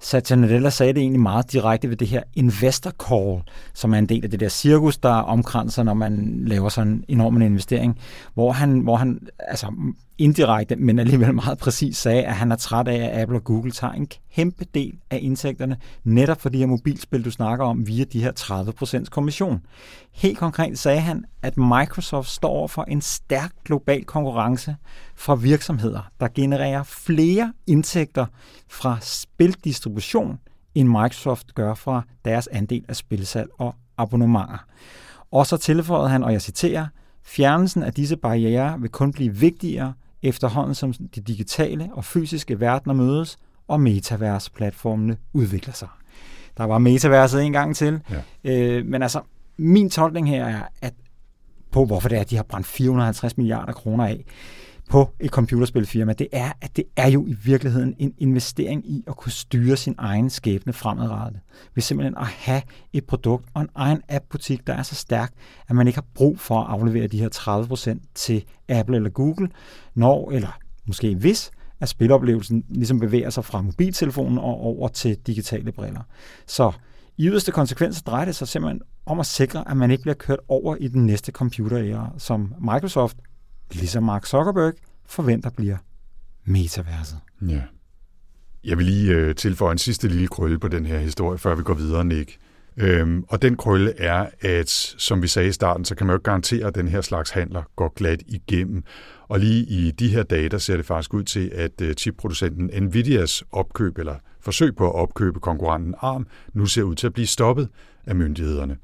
[0.00, 3.42] Satya Nadella sagde det egentlig meget direkte ved det her investor call,
[3.74, 7.04] som er en del af det der cirkus, der omkranser, når man laver sådan en
[7.08, 7.98] enorm investering,
[8.34, 9.72] hvor han, hvor han altså
[10.18, 13.70] indirekte, men alligevel meget præcis sagde, at han er træt af, at Apple og Google
[13.70, 18.04] tager en kæmpe del af indtægterne, netop for de her mobilspil, du snakker om, via
[18.04, 18.32] de her
[19.04, 19.60] 30% kommission.
[20.12, 24.76] Helt konkret sagde han, at Microsoft står for en stærk global konkurrence
[25.16, 28.26] fra virksomheder, der genererer flere indtægter
[28.68, 30.38] fra spildistribution,
[30.74, 34.64] end Microsoft gør fra deres andel af spilsalg og abonnementer.
[35.30, 36.86] Og så tilføjede han, og jeg citerer,
[37.28, 39.92] Fjernelsen af disse barriere vil kun blive vigtigere
[40.22, 43.38] efterhånden som de digitale og fysiske verdener mødes,
[43.68, 45.88] og metavers-platformene udvikler sig.
[46.56, 48.00] Der var metaverset en gang til,
[48.44, 48.52] ja.
[48.52, 49.20] øh, men altså,
[49.56, 50.94] min tolkning her er, at
[51.70, 54.24] på hvorfor det er, at de har brændt 450 milliarder kroner af
[54.88, 59.16] på et computerspilfirma, det er, at det er jo i virkeligheden en investering i at
[59.16, 61.40] kunne styre sin egen skæbne fremadrettet.
[61.74, 62.62] Ved simpelthen at have
[62.92, 65.32] et produkt og en egen app-butik, der er så stærk,
[65.68, 67.28] at man ikke har brug for at aflevere de her
[67.98, 69.48] 30% til Apple eller Google,
[69.94, 75.72] når, eller måske hvis, at spiloplevelsen ligesom bevæger sig fra mobiltelefonen og over til digitale
[75.72, 76.02] briller.
[76.46, 76.72] Så
[77.16, 80.38] I yderste konsekvens drejer det sig simpelthen om at sikre, at man ikke bliver kørt
[80.48, 83.16] over i den næste computeræra, som Microsoft,
[83.72, 84.72] ligesom Mark Zuckerberg,
[85.06, 85.76] forventer bliver
[86.44, 87.18] metaverset.
[87.48, 87.62] Ja.
[88.64, 91.62] Jeg vil lige øh, tilføje en sidste lille krølle på den her historie, før vi
[91.62, 92.38] går videre, Nick.
[92.76, 96.16] Øhm, og den krølle er, at som vi sagde i starten, så kan man jo
[96.16, 98.84] ikke garantere, at den her slags handler går glat igennem.
[99.28, 102.82] Og lige i de her dage, der ser det faktisk ud til, at øh, chipproducenten
[102.82, 107.26] Nvidias opkøb, eller forsøg på at opkøbe konkurrenten ARM, nu ser ud til at blive
[107.26, 107.68] stoppet
[108.06, 108.76] af myndighederne.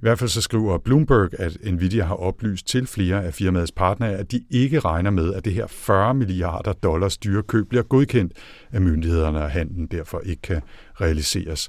[0.00, 4.16] I hvert fald så skriver Bloomberg, at Nvidia har oplyst til flere af firmaets partnere,
[4.16, 8.32] at de ikke regner med, at det her 40 milliarder dollars dyre køb bliver godkendt
[8.72, 10.60] af myndighederne, og handlen derfor ikke kan
[11.00, 11.68] realiseres.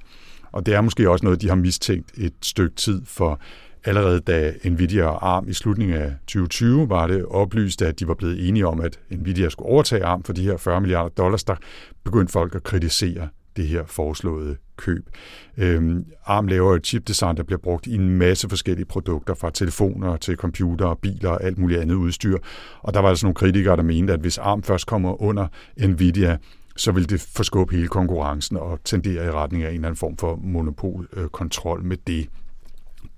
[0.52, 3.40] Og det er måske også noget, de har mistænkt et stykke tid, for
[3.86, 8.14] allerede da Nvidia og ARM i slutningen af 2020 var det oplyst, at de var
[8.14, 11.56] blevet enige om, at Nvidia skulle overtage ARM for de her 40 milliarder dollars, der
[12.04, 15.10] begyndte folk at kritisere det her foreslåede køb.
[15.58, 20.18] Øhm, ARM laver jo chipdesign, der bliver brugt i en masse forskellige produkter, fra telefoner
[20.18, 22.38] til computer, biler og alt muligt andet udstyr.
[22.80, 26.38] Og der var altså nogle kritikere, der mente, at hvis ARM først kommer under Nvidia,
[26.76, 30.18] så vil det forskubbe hele konkurrencen og tendere i retning af en eller anden form
[30.18, 32.28] for monopolkontrol med det.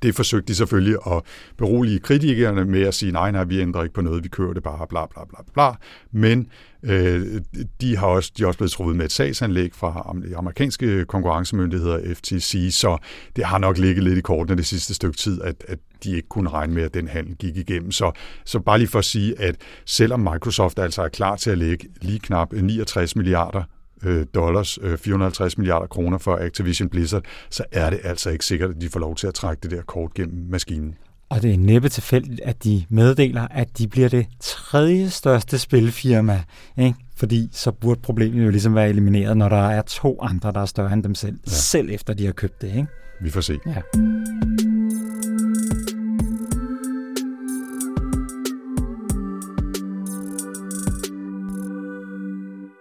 [0.03, 1.21] Det forsøgte de selvfølgelig at
[1.57, 4.63] berolige kritikerne med at sige, nej, nej, vi ændrer ikke på noget, vi kører det
[4.63, 5.71] bare, bla, bla, bla, bla.
[6.11, 6.47] Men
[6.83, 7.41] øh,
[7.81, 12.15] de, har også, de er også blevet truet med et sagsanlæg fra de amerikanske konkurrencemyndigheder,
[12.15, 12.97] FTC, så
[13.35, 16.27] det har nok ligget lidt i kortene det sidste stykke tid, at, at de ikke
[16.27, 17.91] kunne regne med, at den handel gik igennem.
[17.91, 18.11] Så,
[18.45, 19.55] så bare lige for at sige, at
[19.85, 23.63] selvom Microsoft altså er klar til at lægge lige knap øh, 69 milliarder
[24.03, 28.69] øh, dollars, 450 øh, milliarder kroner for Activision Blizzard, så er det altså ikke sikkert,
[28.69, 30.95] at de får lov til at trække det der kort gennem maskinen.
[31.29, 36.43] Og det er næppe tilfældigt, at de meddeler, at de bliver det tredje største spilfirma.
[36.77, 36.95] Ikke?
[37.15, 40.65] Fordi så burde problemet jo ligesom være elimineret, når der er to andre, der er
[40.65, 41.51] større end dem selv, ja.
[41.51, 42.67] selv efter de har købt det.
[42.67, 42.87] Ikke?
[43.21, 43.59] Vi får se.
[43.65, 43.81] Ja.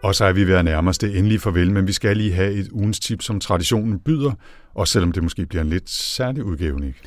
[0.03, 2.33] Og så er vi ved at nærme os det endelige farvel, men vi skal lige
[2.33, 4.33] have et ugens tip, som traditionen byder,
[4.75, 6.99] og selvom det måske bliver en lidt særlig udgave, ikke?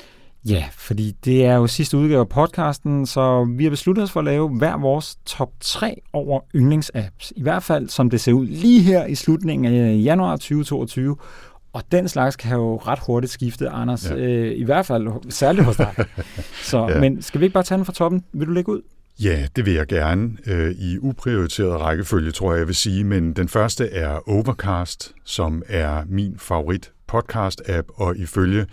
[0.49, 4.19] Ja, fordi det er jo sidste udgave af podcasten, så vi har besluttet os for
[4.19, 7.33] at lave hver vores top 3 over yndlingsapps.
[7.35, 11.15] I hvert fald som det ser ud lige her i slutningen af januar 2022.
[11.73, 14.09] Og den slags kan jo ret hurtigt skifte, Anders.
[14.09, 14.15] Ja.
[14.15, 15.93] Øh, I hvert fald særligt hos dig.
[16.71, 16.99] Så, ja.
[16.99, 18.23] Men skal vi ikke bare tage den fra toppen?
[18.33, 18.81] Vil du lægge ud?
[19.19, 20.37] Ja, det vil jeg gerne.
[20.47, 23.03] Øh, I uprioriteret rækkefølge, tror jeg, jeg vil sige.
[23.03, 28.65] Men den første er Overcast, som er min favorit podcast-app, og ifølge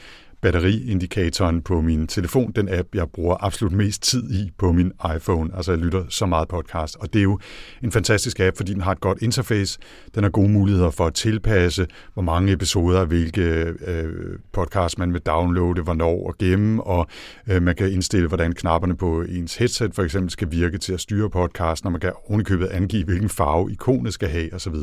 [0.43, 5.51] batteriindikatoren på min telefon, den app, jeg bruger absolut mest tid i på min iPhone.
[5.57, 7.39] Altså jeg lytter så meget podcast, og det er jo
[7.83, 9.79] en fantastisk app, fordi den har et godt interface.
[10.15, 13.43] Den har gode muligheder for at tilpasse, hvor mange episoder, hvilke
[13.87, 17.07] øh, podcast man vil downloade, hvornår og gemme, og
[17.49, 21.01] øh, man kan indstille, hvordan knapperne på ens headset for eksempel skal virke til at
[21.01, 24.75] styre podcasten, og man kan ovenikøbet angive, hvilken farve ikonet skal have osv.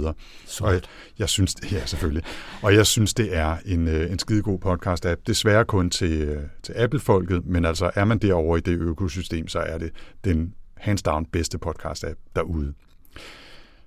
[0.62, 0.82] Og jeg,
[1.20, 2.24] jeg synes, ja selvfølgelig,
[2.62, 5.22] og jeg synes, det er en, øh, en skidegod podcast-app.
[5.28, 9.48] Det desværre kun til, øh, til Apple-folket, men altså er man derovre i det økosystem,
[9.48, 9.92] så er det
[10.24, 12.74] den hands down bedste podcast-app derude.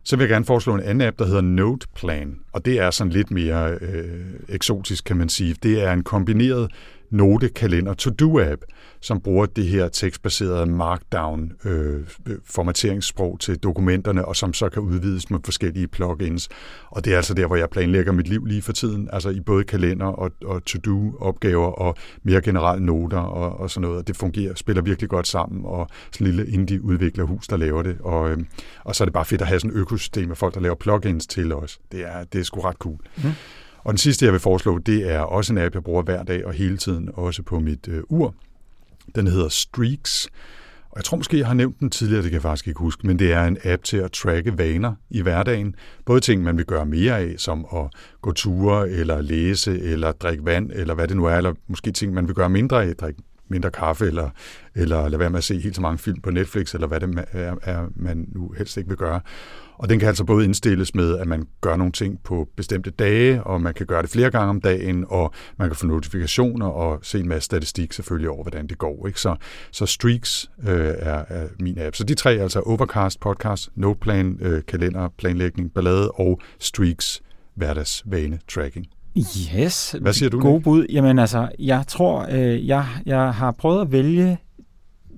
[0.05, 3.13] Så vil jeg gerne foreslå en anden app, der hedder Noteplan, og det er sådan
[3.13, 5.57] lidt mere øh, eksotisk, kan man sige.
[5.63, 6.71] Det er en kombineret
[7.13, 8.63] notekalender to-do-app,
[9.01, 12.01] som bruger det her tekstbaserede markdown øh,
[12.45, 16.49] formateringssprog til dokumenterne, og som så kan udvides med forskellige plugins.
[16.91, 19.41] Og det er altså der, hvor jeg planlægger mit liv lige for tiden, altså i
[19.41, 23.99] både kalender og, og to-do-opgaver og mere generelle noter og, og sådan noget.
[23.99, 27.97] Og det fungerer, spiller virkelig godt sammen, og sådan en lille indie-udviklerhus, der laver det.
[28.01, 28.39] Og, øh,
[28.85, 30.75] og så er det bare fedt at have sådan et økosystem af folk, der laver
[30.75, 31.81] plugins til os.
[31.93, 32.99] Det er, det er sgu ret cool.
[33.17, 33.31] Mm.
[33.85, 36.47] Og den sidste, jeg vil foreslå, det er også en app, jeg bruger hver dag
[36.47, 38.35] og hele tiden, også på mit øh, ur.
[39.15, 40.29] Den hedder Streaks.
[40.91, 43.07] Og jeg tror måske, jeg har nævnt den tidligere, det kan jeg faktisk ikke huske,
[43.07, 45.75] men det er en app til at tracke vaner i hverdagen.
[46.05, 47.87] Både ting, man vil gøre mere af, som at
[48.23, 52.13] gå ture, eller læse, eller drikke vand, eller hvad det nu er, eller måske ting,
[52.13, 53.23] man vil gøre mindre af, drikke
[53.53, 54.31] mindre kaffe, eller,
[54.75, 57.25] eller lade være med at se helt så mange film på Netflix, eller hvad det
[57.33, 59.21] er, er man nu helst ikke vil gøre.
[59.79, 63.43] Og den kan altså både indstilles med, at man gør nogle ting på bestemte dage,
[63.43, 66.99] og man kan gøre det flere gange om dagen, og man kan få notifikationer og
[67.03, 69.07] se en masse statistik selvfølgelig over, hvordan det går.
[69.07, 69.21] Ikke?
[69.21, 69.37] Så,
[69.71, 71.97] så Streaks øh, er, er min app.
[71.97, 77.23] Så de tre, altså Overcast, Podcast, Noteplan, øh, kalender, planlægning, ballade og Streaks,
[77.55, 78.87] hverdagsvane, tracking.
[79.19, 79.97] Yes.
[80.01, 80.41] Hvad siger du?
[80.41, 80.87] God bud.
[80.91, 84.39] Jamen altså, jeg tror, øh, jeg, jeg har prøvet at vælge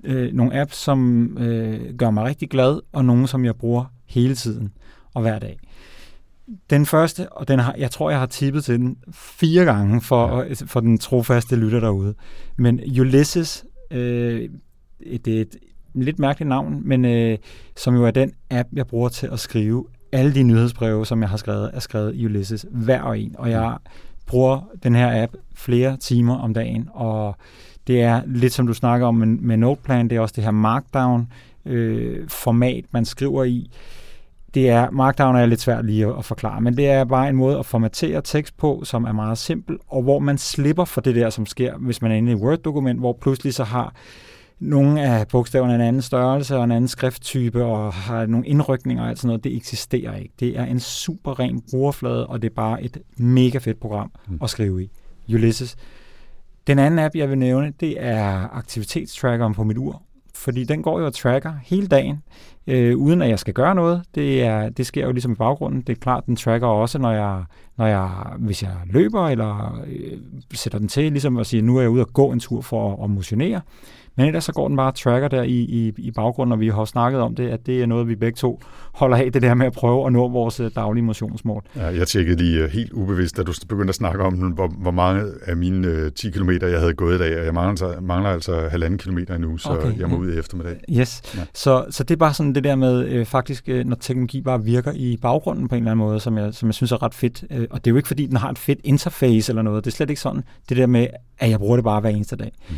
[0.03, 4.35] øh, nogle apps, som øh, gør mig rigtig glad, og nogle, som jeg bruger hele
[4.35, 4.71] tiden
[5.13, 5.59] og hver dag.
[6.69, 10.41] Den første, og den har, jeg tror, jeg har tippet til den fire gange for,
[10.41, 10.53] ja.
[10.65, 12.13] for den trofaste lytter derude.
[12.57, 14.49] Men Ulysses, øh,
[15.25, 15.55] det er et
[15.93, 17.37] lidt mærkeligt navn, men øh,
[17.77, 19.85] som jo er den app, jeg bruger til at skrive
[20.15, 23.35] alle de nyhedsbreve, som jeg har skrevet, er skrevet i Ulysses, hver og en.
[23.37, 23.77] Og jeg
[24.25, 27.35] bruger den her app flere timer om dagen, og
[27.87, 30.51] det er lidt som du snakker om med, med Noteplan, det er også det her
[30.51, 31.31] Markdown
[31.65, 33.71] øh, format, man skriver i.
[34.53, 37.35] Det er, Markdown er lidt svært lige at, at forklare, men det er bare en
[37.35, 41.15] måde at formatere tekst på, som er meget simpel, og hvor man slipper for det
[41.15, 43.93] der, som sker, hvis man er inde i et Word-dokument, hvor pludselig så har
[44.59, 49.09] nogle af bogstaverne en anden størrelse og en anden skrifttype og har nogle indrykninger og
[49.09, 49.43] alt sådan noget.
[49.43, 50.33] Det eksisterer ikke.
[50.39, 54.39] Det er en super ren brugerflade, og det er bare et mega fedt program mm.
[54.41, 54.91] at skrive i.
[55.33, 55.75] Ulysses.
[56.67, 60.01] Den anden app, jeg vil nævne, det er aktivitetstrackeren på mit ur.
[60.35, 62.23] Fordi den går jo og tracker hele dagen,
[62.67, 64.03] øh, uden at jeg skal gøre noget.
[64.15, 65.81] Det, er, det sker jo ligesom i baggrunden.
[65.81, 67.43] Det er klart, den tracker også, når jeg,
[67.77, 70.17] når jeg, hvis jeg løber, eller øh,
[70.53, 72.93] sætter den til, ligesom at sige, nu er jeg ude og gå en tur for
[72.93, 73.61] at, at motionere.
[74.17, 76.85] Men ellers så går den bare tracker der i, i, i baggrunden, og vi har
[76.85, 78.61] snakket om det, at det er noget, vi begge to
[78.93, 81.63] holder af, det der med at prøve at nå vores øh, daglige motionsmål.
[81.75, 84.91] Ja, jeg tjekkede lige øh, helt ubevidst, da du begyndte at snakke om, hvor, hvor
[84.91, 88.29] mange af mine uh, 10 km, jeg havde gået i dag, og jeg mangler, mangler
[88.29, 90.75] altså halvanden kilometer endnu, så okay, jeg må ud i eftermiddag.
[90.89, 91.41] Yes, ja.
[91.53, 94.63] så, så det er bare sådan det der med, øh, faktisk, øh, når teknologi bare
[94.63, 97.13] virker i baggrunden på en eller anden måde, som jeg, som jeg synes er ret
[97.13, 97.43] fedt.
[97.51, 99.85] Øh, og det er jo ikke, fordi den har et fedt interface eller noget.
[99.85, 100.43] Det er slet ikke sådan.
[100.69, 101.07] Det der med,
[101.39, 102.51] at jeg bruger det bare hver eneste dag.
[102.69, 102.75] Mm.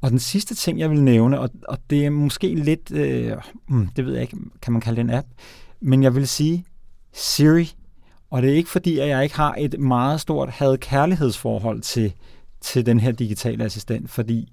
[0.00, 3.32] Og den sidste ting, jeg vil nævne, og, og det er måske lidt, øh,
[3.68, 5.26] hmm, det ved jeg ikke, kan man kalde det en app,
[5.80, 6.64] men jeg vil sige
[7.12, 7.74] Siri.
[8.30, 12.12] Og det er ikke fordi, at jeg ikke har et meget stort had-kærlighedsforhold til,
[12.60, 14.52] til den her digitale assistent, fordi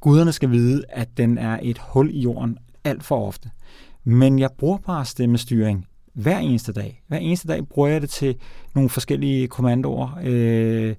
[0.00, 3.50] guderne skal vide, at den er et hul i jorden alt for ofte.
[4.04, 7.02] Men jeg bruger bare stemmestyring hver eneste dag.
[7.08, 8.36] Hver eneste dag bruger jeg det til
[8.74, 10.18] nogle forskellige kommandoer.
[10.22, 10.94] Øh,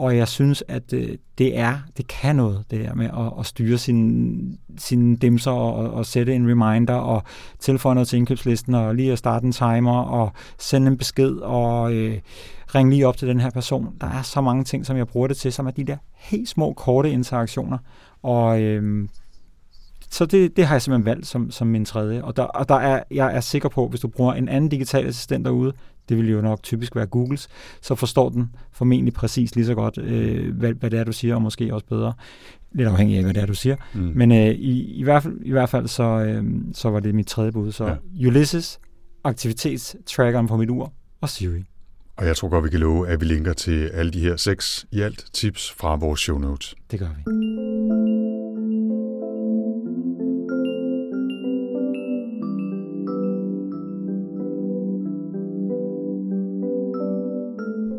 [0.00, 3.46] og jeg synes, at øh, det er, det kan noget, det der med at, at
[3.46, 7.22] styre sine sin dimser og, og sætte en reminder og
[7.58, 11.92] tilføje noget til indkøbslisten og lige at starte en timer og sende en besked og
[11.92, 12.18] øh,
[12.74, 13.94] ringe lige op til den her person.
[14.00, 16.48] Der er så mange ting, som jeg bruger det til, som er de der helt
[16.48, 17.78] små, korte interaktioner.
[18.22, 19.08] Og øh,
[20.10, 22.22] så det, det har jeg simpelthen valgt som, som min tredje.
[22.24, 25.06] Og, der, og der er, jeg er sikker på, hvis du bruger en anden digital
[25.06, 25.72] assistent derude,
[26.08, 27.48] det vil jo nok typisk være Googles,
[27.82, 31.34] så forstår den formentlig præcis lige så godt, øh, hvad, hvad det er, du siger,
[31.34, 32.12] og måske også bedre.
[32.72, 33.76] Lidt afhængig af, hvad det er, du siger.
[33.94, 34.12] Mm.
[34.14, 37.26] Men øh, i, i, hvert fald, i hvert fald, så, øh, så var det mit
[37.26, 37.72] tredje bud.
[37.72, 38.26] Så ja.
[38.26, 38.80] Ulysses,
[39.24, 41.64] aktivitetstrackeren på mit ur, og Siri.
[42.16, 44.86] Og jeg tror godt, vi kan love, at vi linker til alle de her seks
[44.92, 46.74] i alt tips fra vores show notes.
[46.90, 48.69] Det gør vi.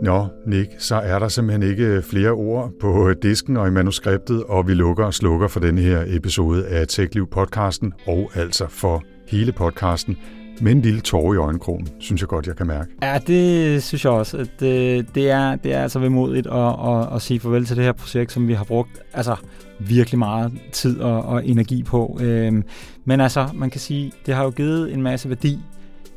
[0.02, 3.72] Nå, Nick, så er der simpelthen ikke øh, flere ord på øh, disken og i
[3.72, 9.04] manuskriptet, og vi lukker og slukker for denne her episode af TechLiv-podcasten, og altså for
[9.28, 10.18] hele podcasten,
[10.62, 12.92] med en lille tårer i øjenkrogen, synes jeg godt, jeg kan mærke.
[13.02, 14.38] Ja, det synes jeg også.
[14.38, 17.86] At det, det, er, det er altså vemodigt at, at, at sige farvel til det
[17.86, 19.36] her projekt, som vi har brugt altså,
[19.80, 22.20] virkelig meget tid og, og energi på.
[22.22, 22.64] Øhm,
[23.06, 25.60] men altså, man kan sige, det har jo givet en masse værdi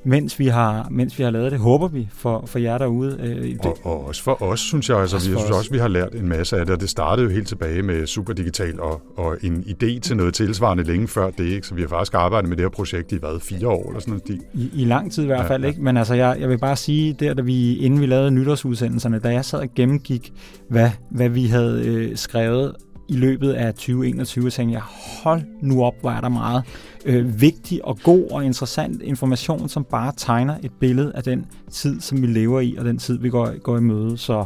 [0.04, 3.18] mens vi har, mens vi har lavet det, håber vi for, for jer derude.
[3.20, 4.98] Øh, det, og, og også for os, synes jeg.
[4.98, 6.90] Altså, også vi, jeg synes også, vi har lært en masse af det, og det
[6.90, 11.30] startede jo helt tilbage med Superdigital og, og en idé til noget tilsvarende længe før
[11.30, 11.44] det.
[11.44, 11.66] Ikke?
[11.66, 14.20] Så vi har faktisk arbejdet med det her projekt i hvad, fire år eller sådan
[14.28, 14.42] noget.
[14.54, 15.72] I, I lang tid i hvert fald, ja, ja.
[15.72, 15.84] ikke?
[15.84, 19.28] Men altså, jeg, jeg vil bare sige, der da vi, inden vi lavede nytårsudsendelserne, da
[19.28, 20.32] jeg sad og gennemgik,
[20.68, 22.74] hvad, hvad vi havde øh, skrevet
[23.08, 24.82] i løbet af 2021, tænkte jeg,
[25.22, 26.62] hold nu op, hvor er der meget
[27.04, 32.00] øh, vigtig og god og interessant information, som bare tegner et billede af den tid,
[32.00, 34.18] som vi lever i, og den tid, vi går, går i møde.
[34.18, 34.44] Så,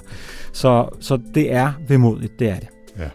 [0.52, 2.68] så, så det er vemodigt, det er det.
[2.98, 3.08] Ja.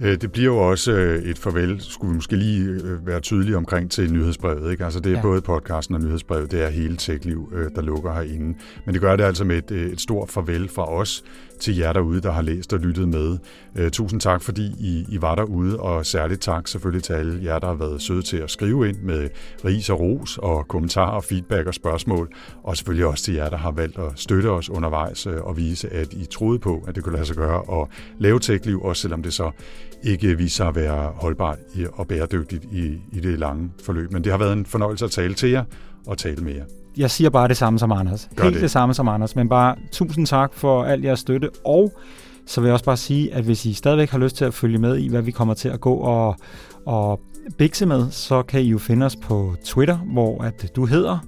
[0.00, 3.56] Øh, det bliver jo også øh, et farvel, skulle vi måske lige øh, være tydelige
[3.56, 4.70] omkring til nyhedsbrevet.
[4.70, 4.84] Ikke?
[4.84, 5.22] Altså det er ja.
[5.22, 8.58] både podcasten og nyhedsbrevet, det er hele TechLiv, der lukker herinde.
[8.86, 11.24] Men det gør det altså med et, et stort farvel fra os
[11.62, 13.38] til jer derude, der har læst og lyttet med.
[13.76, 17.58] Øh, tusind tak, fordi I, I var derude, og særligt tak selvfølgelig til alle jer,
[17.58, 19.28] der har været søde til at skrive ind med
[19.64, 22.28] ris og ros og kommentarer, feedback og spørgsmål.
[22.62, 25.92] Og selvfølgelig også til jer, der har valgt at støtte os undervejs øh, og vise,
[25.92, 27.88] at I troede på, at det kunne lade sig gøre at
[28.18, 29.50] lave TechLiv, også selvom det så
[30.02, 31.58] ikke viser sig at være holdbart
[31.92, 34.12] og bæredygtigt i, i det lange forløb.
[34.12, 35.64] Men det har været en fornøjelse at tale til jer
[36.06, 36.81] og tale med jer.
[36.96, 38.28] Jeg siger bare det samme som Anders.
[38.36, 38.62] Gør Helt det.
[38.62, 41.92] det samme som Anders, men bare tusind tak for al jeres støtte, og
[42.46, 44.78] så vil jeg også bare sige, at hvis I stadigvæk har lyst til at følge
[44.78, 46.36] med i, hvad vi kommer til at gå og,
[46.86, 47.20] og
[47.58, 51.18] bikse med, så kan I jo finde os på Twitter, hvor at du hedder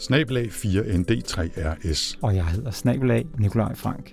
[0.00, 2.18] Snabelag 4ND3RS.
[2.22, 4.12] Og jeg hedder Snabelag Nikolaj Frank.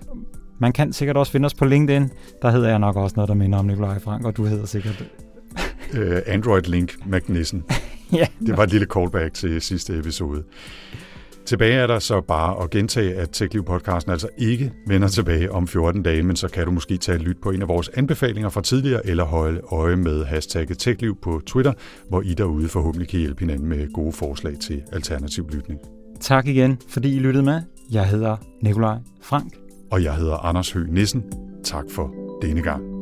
[0.59, 2.09] Man kan sikkert også finde os på LinkedIn.
[2.41, 5.03] Der hedder jeg nok også noget, der minder om Nikolaj Frank, og du hedder sikkert...
[5.93, 7.63] uh, Android Link Magnissen.
[8.19, 8.27] ja.
[8.45, 10.43] Det var et lille callback til sidste episode.
[11.47, 16.03] Tilbage er der så bare at gentage, at TechLiv-podcasten altså ikke vender tilbage om 14
[16.03, 18.61] dage, men så kan du måske tage et lyt på en af vores anbefalinger fra
[18.61, 21.73] tidligere, eller holde øje med hashtagget TechLiv på Twitter,
[22.09, 25.79] hvor I derude forhåbentlig kan hjælpe hinanden med gode forslag til alternativ lytning.
[26.19, 27.61] Tak igen, fordi I lyttede med.
[27.91, 29.53] Jeg hedder Nikolaj Frank.
[29.91, 31.23] Og jeg hedder Anders Høgh Nissen.
[31.63, 32.96] Tak for denne gang.